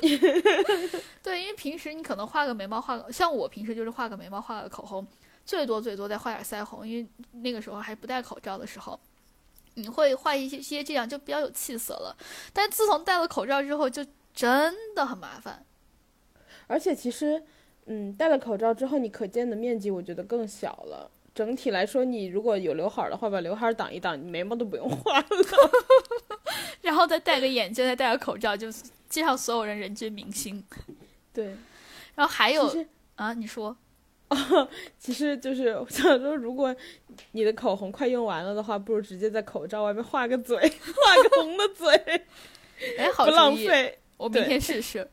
[1.22, 5.06] 对，因为平时你可能画个眉毛，画个像我平时就是画个眉毛，画个口红，
[5.44, 7.06] 最多最多再画点腮红，因为
[7.42, 8.98] 那个时候还不戴口罩的时候。
[9.74, 12.16] 你会画一些些这样就比较有气色了，
[12.52, 15.64] 但自从戴了口罩之后，就真的很麻烦。
[16.66, 17.42] 而且其实，
[17.86, 21.10] 嗯，戴了口罩之后，你可见的面积我觉得更小了。
[21.34, 25.26] 整体来说，你如果有刘海儿的话，把刘海儿挡一挡，你眉毛都不用画了。
[26.80, 28.70] 然后再戴个眼镜，再戴个口罩，就
[29.08, 30.62] 街上所有人人均明星。
[31.32, 31.56] 对，
[32.14, 32.72] 然后还有
[33.16, 33.76] 啊，你说
[34.98, 36.74] 其实就是我想说，如果
[37.32, 41.94] 你的口红快用完了的话，不如直接在口罩外面画个嘴， 画个红的嘴，
[42.98, 43.98] 哎，好不浪主意，费。
[44.16, 45.08] 我明天试试。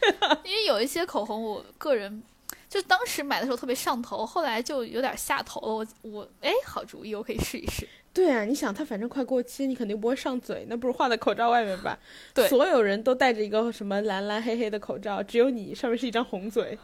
[0.44, 2.22] 因为有一些口红，我个人
[2.68, 5.66] 就当时买的时候特别上头，后来就有点下头了。
[5.68, 7.86] 我我哎，好主意，我可以试一试。
[8.12, 11.98] 对啊，你想它反正快过期，你肯定不会上嘴，那不如画在口罩外面吧。
[12.34, 16.78] 对所有人都戴着一个什么蓝蓝黑黑的口罩，只有你上面是一张红嘴，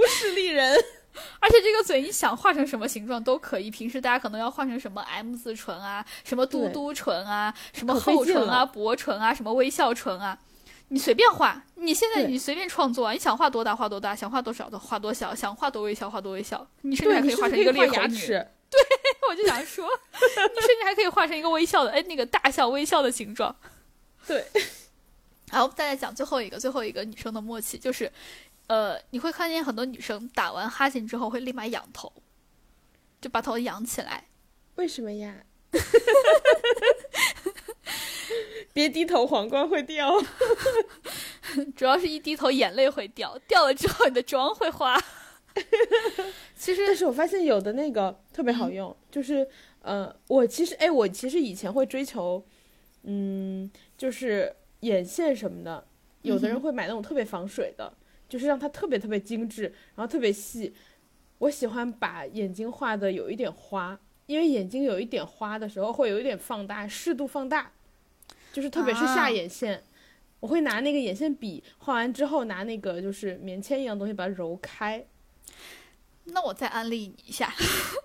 [0.00, 0.74] 都市丽人。
[1.38, 3.70] 而且这个嘴你想画成什么形状都可以。
[3.70, 10.36] 平时大家可能要画成什么 M 字唇啊，什么嘟嘟唇啊，什么厚唇啊、薄唇啊，什么微笑唇啊，
[10.88, 11.62] 你随便画。
[11.76, 16.66] 你现在你随便创作啊，你想画多大画多大，想画多少的画多小，想画多微笑画多微笑。
[16.80, 17.96] 你甚至，还可以画成一个裂口女。
[17.96, 18.48] 牙齿？
[19.30, 23.54] 我就想说，你甚至还可以画成一个微笑的，哎，那个大笑微笑的形状。
[24.26, 24.44] 对，
[25.52, 28.10] 好，再来讲最后一个，最后一个女生的默契就是，
[28.66, 32.12] 呃，你会看见很多女生打完哈欠之后会立马仰头，
[33.20, 34.28] 就把头仰起来。
[34.76, 35.44] 为什么呀？
[38.72, 40.12] 别低头，皇冠会掉。
[41.76, 45.00] 主要是一低头眼泪会掉，掉了之后你的妆会花。
[46.56, 49.48] 其实但是我发现有的那个特别好用，就是
[49.82, 52.44] 呃，我其实哎，我其实以前会追求，
[53.02, 55.86] 嗯，就是眼线什么的，
[56.22, 57.96] 有的人会买那种特别防水的，
[58.34, 60.74] 就是让它特别特别精致，然后特别细。
[61.38, 67.70] 我喜欢把眼睛画的有一点花，因为眼睛有一点花的时候会有一点放大，适度放大，
[68.52, 69.84] 就是特别是啊下眼线。
[70.40, 75.06] 我会拿那个眼线笔画完之后，拿那个就是棉签一样东西把它揉开。
[76.24, 77.54] 那我再安利你一下，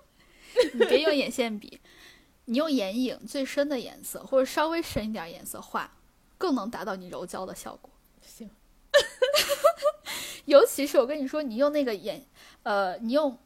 [0.74, 1.80] 你别用眼线笔，
[2.44, 5.92] 你用眼影最深的颜色或者稍微深一点颜色画，
[6.38, 7.90] 更能达到你柔焦的效果。
[8.22, 8.48] 行，
[10.46, 12.22] 尤其是我跟你说，你用那个眼，
[12.62, 13.38] 呃，你用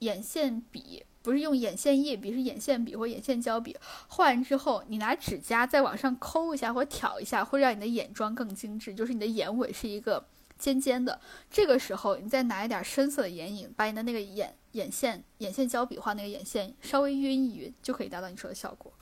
[0.00, 3.76] 眼线笔，不是用眼线液笔，是眼线笔或眼线胶笔，
[4.08, 10.26] 画完之后，你拿指甲再往上抠一下或挑一下，会让你的眼妆更精致，就是你的眼尾是一个
[10.58, 11.20] 尖尖的。
[11.50, 18.92] 这个时候，你再拿一点深色的眼影，把你的那个眼眼线眼线胶笔画那个眼线稍微晕一晕，就可以达到你说的效果。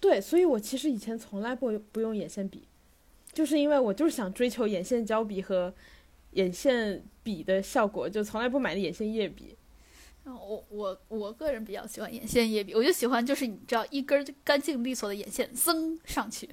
[0.00, 2.66] 对，所以我其实以前从来不不用眼线笔，
[3.32, 5.74] 就是因为我就是想追求眼线胶笔和
[6.36, 9.56] 眼线笔的效果，就从来不买的眼线液笔。
[10.24, 16.48] 我我我个人比较喜欢眼线液笔，我就喜欢就是你知道一根儿干净利索的眼线噌上去。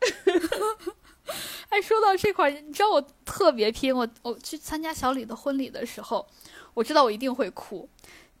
[1.68, 6.26] 哎，说到这块，你知道我特别拼，我我去参加小李的婚礼的时候，
[6.74, 7.88] 我知道我一定会哭，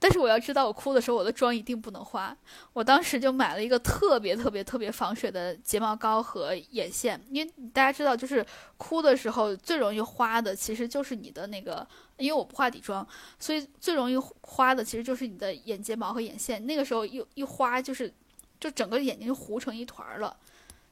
[0.02, 2.34] 但是我要知道我哭的时候我的妆一定不能花。
[2.72, 8.44] 我当时就买了一个特别特别特别防水的睫毛膏和眼线，因为大家知道，就是
[8.78, 11.86] 哭的时候最容易花的其实就是你的那个，
[12.16, 13.06] 因为我不画底妆。
[13.38, 18.10] 所以最容易花的其实就是你的眼睫毛和眼线，那个时候一一花就是，
[18.58, 20.34] 就整个眼睛就糊成一团儿了，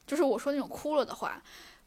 [0.05, 1.41] 就是我说那种哭了的话。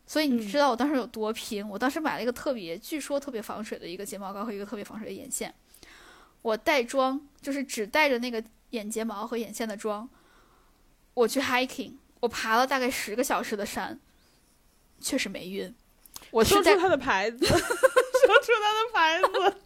[0.05, 1.67] 所以你知道我当时有多拼？
[1.69, 5.55] 我当时买了一个特别，据说特别防水的一个睫毛膏和一个特别防水的眼线。
[6.43, 10.09] 我带妆就是只带着那个眼睫毛和眼线的妆，
[11.15, 13.99] 我去 hiking，我爬了大概十个小时的山，
[15.01, 15.75] 确实没晕。
[16.31, 19.57] 我说出它的牌子， 说出他的牌子。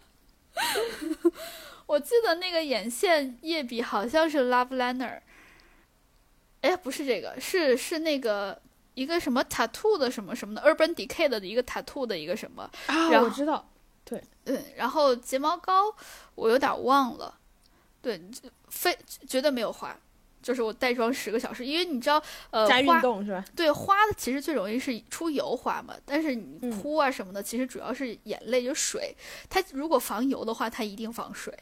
[1.86, 5.20] 我记得那个眼线液笔好像是 Love Liner，
[6.62, 8.60] 哎，不是这个，是是那个
[8.94, 13.68] 一个什么 tattoo 的什么什么的 Urban Decay 的一个 tattoo 的一个什么，啊，然后我知道，
[14.44, 15.94] 嗯，然后睫毛膏
[16.34, 17.38] 我有点忘了，
[18.00, 18.20] 对，
[18.68, 18.96] 非
[19.26, 19.96] 绝对没有花。
[20.42, 23.44] 就是我带妆十个小时，因为你知道，呃，加运动是吧？
[23.56, 29.12] 对花的其实最容易是出油花嘛，但是你嗯哭啊什么的，其实主要是眼泪，就水。
[29.50, 31.52] 它如果防油的话，它一定防水，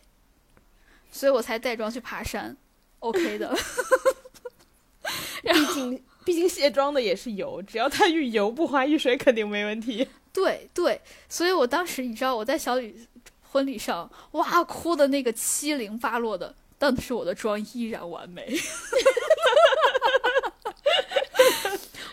[1.11, 2.55] 所以我才带妆去爬山
[2.99, 3.57] ，OK 的。
[5.42, 10.07] 毕竟毕竟卸妆的也是油，只要它遇油不花遇水，肯定没问题。
[10.35, 13.07] 对对，所以我当时你知道我在小李
[13.41, 18.55] 婚礼上哇哭的那个七零八落的，但是我的妆依然完美。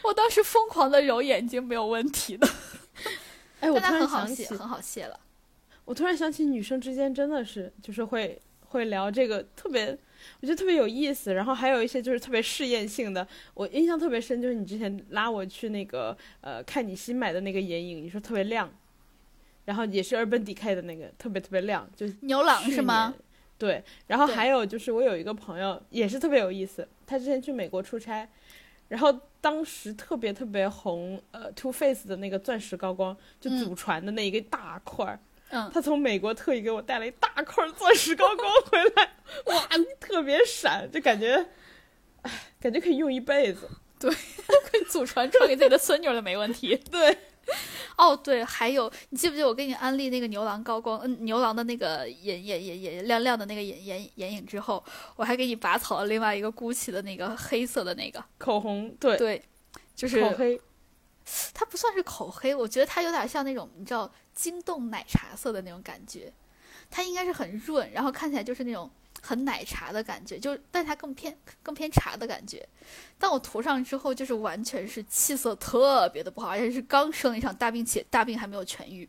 [0.04, 2.48] 我当时疯狂的揉眼睛，没有问题的。
[3.60, 5.20] 哎，我突然很好想起，卸，很好卸了。
[5.86, 9.98] 我突然想起女生之间真的是就是会会聊这个特别，
[10.40, 11.34] 我觉得特别有意思。
[11.34, 18.70] 然后还有一些就是特别试验性的，我印象特别深，就是你之前拉我去那个呃看你新买的那个眼影，你说特别亮，
[19.66, 23.14] 然后也是 Urban Decay 的那个特别特别亮，就牛郎是吗？？
[23.58, 28.28] 对，然后还有就是我有一个朋友也是特别有意思，他之前去美国出差，
[28.88, 35.31] 然后当时特别特别红，呃，Too Faced 的那个钻石高光就嗯祖传的那一个大块儿，嗯，
[35.74, 39.10] 他从美国特意给我带了一大块钻石高光回来，
[39.54, 39.68] 哇，
[40.00, 41.46] 特别闪，就感觉，
[42.22, 43.70] 哎，感觉可以用一辈子。
[44.00, 44.10] 对
[44.72, 46.76] 可以祖传传给自己的孙女儿的没问题。
[46.90, 47.16] 对，
[47.96, 54.84] 哦，对，还有，你记不记得我给你安利那个牛郎高光，嗯，牛郎的那个眼眼眼眼亮亮的那个眼眼眼影之后，
[55.16, 59.44] 我还给你拔草了另外一个 GUCCI 的那个黑色的那个，口红，对，对，
[59.96, 60.60] 就是口黑，
[61.54, 66.32] 它不算是口黑，我觉得它有点像那种你知道晶冻奶茶色的那种感觉，
[66.90, 68.90] 它应该是很润，然后看起来就是那种
[69.22, 72.68] 很奶茶的感觉，就但它更偏更偏茶的感觉。
[73.18, 79.08] 但我涂上之后，就是完全是气色特别的不好，而且是刚生了一场大病，且大病还没有痊愈。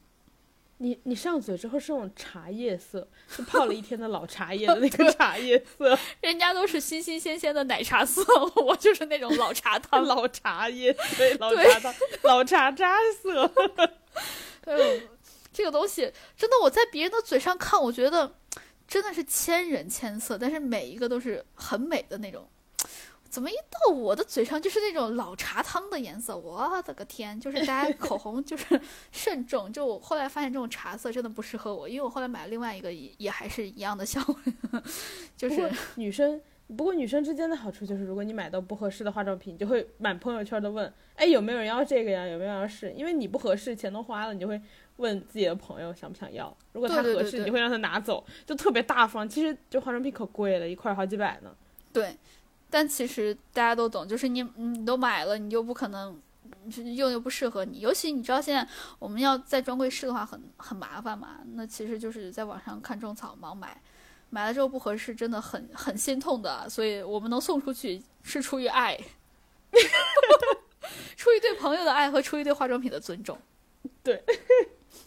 [0.79, 8.23] 你你上嘴之后是那种茶叶色，是泡了一天的老茶叶的那个茶叶色， 人家都是新新鲜鲜的奶茶色，
[8.57, 10.05] 我就是那种老茶汤。
[10.05, 13.51] 老茶叶，对，老茶汤，老茶渣色。
[14.67, 15.01] 哎呦，
[15.53, 18.35] 这个东西真的，我在别人的嘴上看，我觉得
[18.89, 22.49] 真的是千人千色，但是每一个都是很美的那种。
[23.33, 26.37] 怎么一到我的嘴上就是那种老茶汤的颜色？
[26.37, 27.41] 我的个天！
[27.41, 28.79] 就是大家口红就是
[29.11, 29.73] 慎重。
[29.73, 34.37] 就我后来发现这种茶色真的不适合我，因为我后来买了另外一个也也还是一样的效果，
[35.35, 36.39] 就是女生，
[36.77, 42.27] 不过女生之间的好处就是，如果你买到不合适的化妆品，你就会满朋友圈的问，哎，有没有人要这个呀？
[42.27, 42.93] 有没有人要试？
[42.93, 44.61] 因为你不合适，钱都花了，你就会
[44.97, 46.55] 问自己的朋友想不想要。
[46.75, 49.27] 如果他合适，对对对对你会让他拿走，就特别大方。
[49.27, 51.51] 其实就化妆品可贵了，一块好几百呢。
[51.93, 52.17] 对，
[52.73, 56.19] 但其实大家都懂，就是你你都买了，你就不可能
[56.97, 57.81] 用又不适合你。
[57.81, 58.67] 尤其你知道现在
[58.99, 63.79] 我们要在专柜试的话很很麻烦嘛，那其实就是在网上看种草盲买，
[64.31, 66.67] 买了之后不合适，真的很很心痛的。
[66.67, 68.99] 所以我们能送出去是出于爱，
[71.15, 73.39] 出于对朋友的爱和出于对化妆品的尊重。
[74.03, 74.25] 对。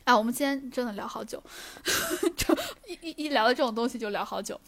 [0.03, 1.41] 啊，我们今天真的聊好久，
[2.37, 2.55] 就
[2.85, 4.59] 一一一聊到这种东西就聊好久。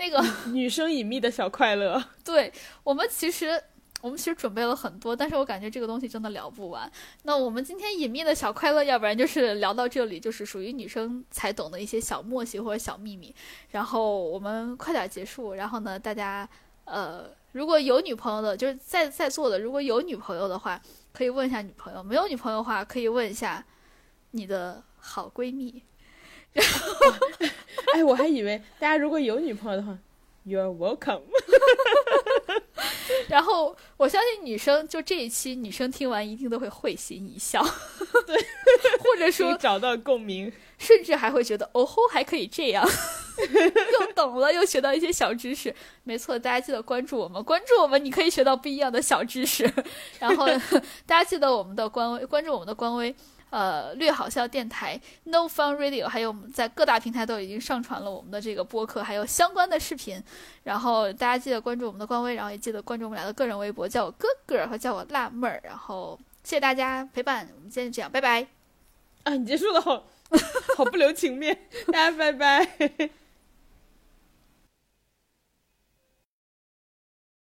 [0.00, 2.50] 那个 女生隐秘的小快乐， 对
[2.82, 3.62] 我们其实
[4.00, 6.90] 我们其实准备了很多，但是我感觉这个东西真的聊不完。
[7.24, 13.34] 那我们今天隐秘的小快乐，要不然就是聊到这里，就是属于女生才懂的一些小默契或者小秘密。
[13.72, 16.48] 然后我们快点结束，然后呢，大家
[16.86, 20.80] 呃，如果有女朋友的，就是在在座的，如果有女朋友的话，
[21.12, 23.62] 可以问一下女朋友；没有女朋友的话，可以问一下
[24.30, 25.82] 你的好闺蜜。
[27.94, 29.96] 哎，我还以为大家如果有女朋友的话
[30.46, 31.22] ，You're welcome。
[33.28, 37.62] 然后我相信女生就这一期，女生听完一定都会会心一笑，
[38.26, 38.36] 对，
[38.98, 40.52] 或者说找到共鸣。
[40.78, 42.82] 甚至还会觉得哦吼还可以这样，
[44.00, 45.74] 又懂了，又学到一些小知识。
[46.04, 49.70] 没错，大家记得关注我们，关注我们，你可以学到不一样的小知识。
[50.18, 50.46] 然后
[51.04, 53.14] 大家记得我们的官微，关注我们的官微。
[53.50, 60.22] 呃，略好笑电台 No Fun Radio，还有我们在各大平台都已经上传了我们的这个播客，还有相关的视频。
[60.64, 65.60] 然后大家记得关注我们的官微，然后也记得关注我们俩的个人微博，叫我哥哥和叫我辣妹儿。
[65.64, 68.46] 然后谢谢大家陪伴，我们今天就这样，拜拜。
[69.24, 70.04] 啊，你结束的好，
[70.76, 71.58] 好不留情面，
[71.92, 73.10] 大家拜拜。